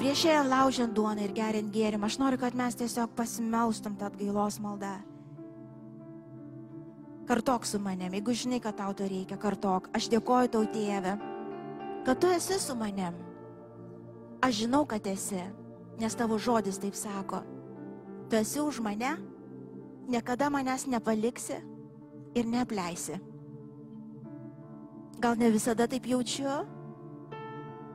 [0.00, 4.58] Prieš šiandien laužiant duoną ir geriant gėrimą, aš noriu, kad mes tiesiog pasimelstum tą atgailos
[4.58, 4.96] maldą.
[7.28, 9.86] Kartok su manim, jeigu žinai, kad tau to reikia, kartok.
[9.94, 11.14] Aš dėkoju tau, tėve,
[12.02, 13.14] kad tu esi su manim
[14.42, 15.38] Aš žinau, kad esi,
[16.02, 17.44] nes tavo žodis taip sako.
[18.26, 19.14] Tu esi už mane,
[20.10, 21.60] niekada manęs nepaliksi
[22.34, 23.20] ir neapleisi.
[25.22, 26.66] Gal ne visada taip jaučiu,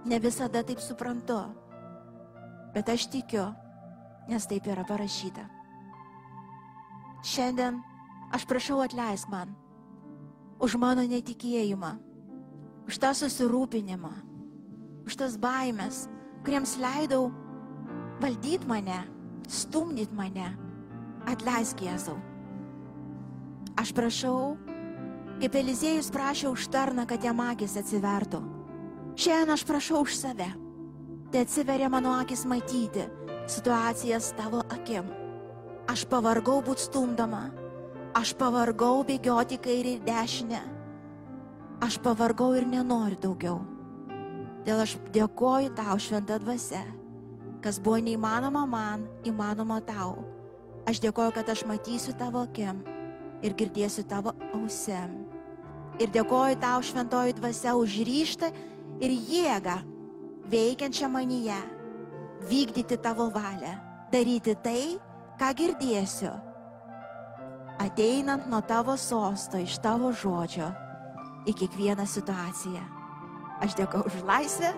[0.07, 1.41] ne visada taip suprantu,
[2.71, 3.51] bet aš tikiu,
[4.31, 5.43] nes taip yra parašyta.
[7.27, 7.81] Šiandien
[8.31, 9.51] aš prašau atleisk man
[10.63, 11.91] už mano netikėjimą,
[12.87, 14.13] už tą susirūpinimą,
[15.05, 16.07] už tas baimės,
[16.45, 17.29] kuriems leidau
[18.21, 19.01] valdyti mane,
[19.47, 20.53] stumdyti mane.
[21.27, 22.15] Atleisk Jėzau.
[23.77, 24.55] Aš prašau,
[25.41, 28.39] kaip Eliziejus prašė už tarną, kad jam akis atsivertų.
[29.17, 30.47] Šiandien aš prašau už save.
[31.27, 33.03] Tai atsiveria mano akis matyti
[33.47, 35.07] situacijas tavo akim.
[35.88, 37.47] Aš pavargau būti stumdama,
[38.15, 40.61] aš pavargau bėgioti kairį ir dešinę.
[41.83, 43.59] Aš pavargau ir nenoriu daugiau.
[44.68, 46.82] Dėl aš dėkoju tau šventą dvasę,
[47.63, 50.26] kas buvo neįmanoma man, įmanoma tau.
[50.88, 52.82] Aš dėkoju, kad aš matysiu tavo akim
[53.47, 55.13] ir girdėsiu tavo ausim.
[56.03, 58.51] Ir dėkoju tau šventoji dvasia už ryštą
[58.99, 59.78] ir jėgą
[60.51, 61.61] veikiančią manyje,
[62.51, 63.72] vykdyti tavo valią,
[64.11, 64.97] daryti tai,
[65.39, 66.36] ką girdėsiu,
[67.80, 70.74] ateinant nuo tavo sosto iš tavo žodžio
[71.47, 72.96] į kiekvieną situaciją.
[73.64, 74.70] Aš dėkoju už laisvę,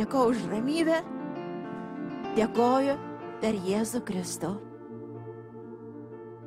[0.00, 0.96] dėkoju už ramybę,
[2.34, 2.96] dėkoju
[3.42, 4.50] per Jėzų Kristų.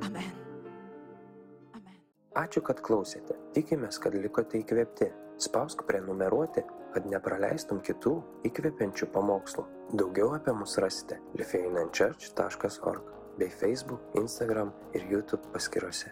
[0.03, 0.33] Amen.
[1.77, 1.95] Amen.
[2.43, 3.37] Ačiū, kad klausėte.
[3.55, 5.09] Tikimės, kad likote įkvėpti.
[5.37, 8.15] Spausk prenumeruoti, kad nepraleistum kitų
[8.49, 9.67] įkvepiančių pamokslų.
[9.93, 16.11] Daugiau apie mus rasite lifeinanchurch.org bei Facebook, Instagram ir YouTube paskiruose.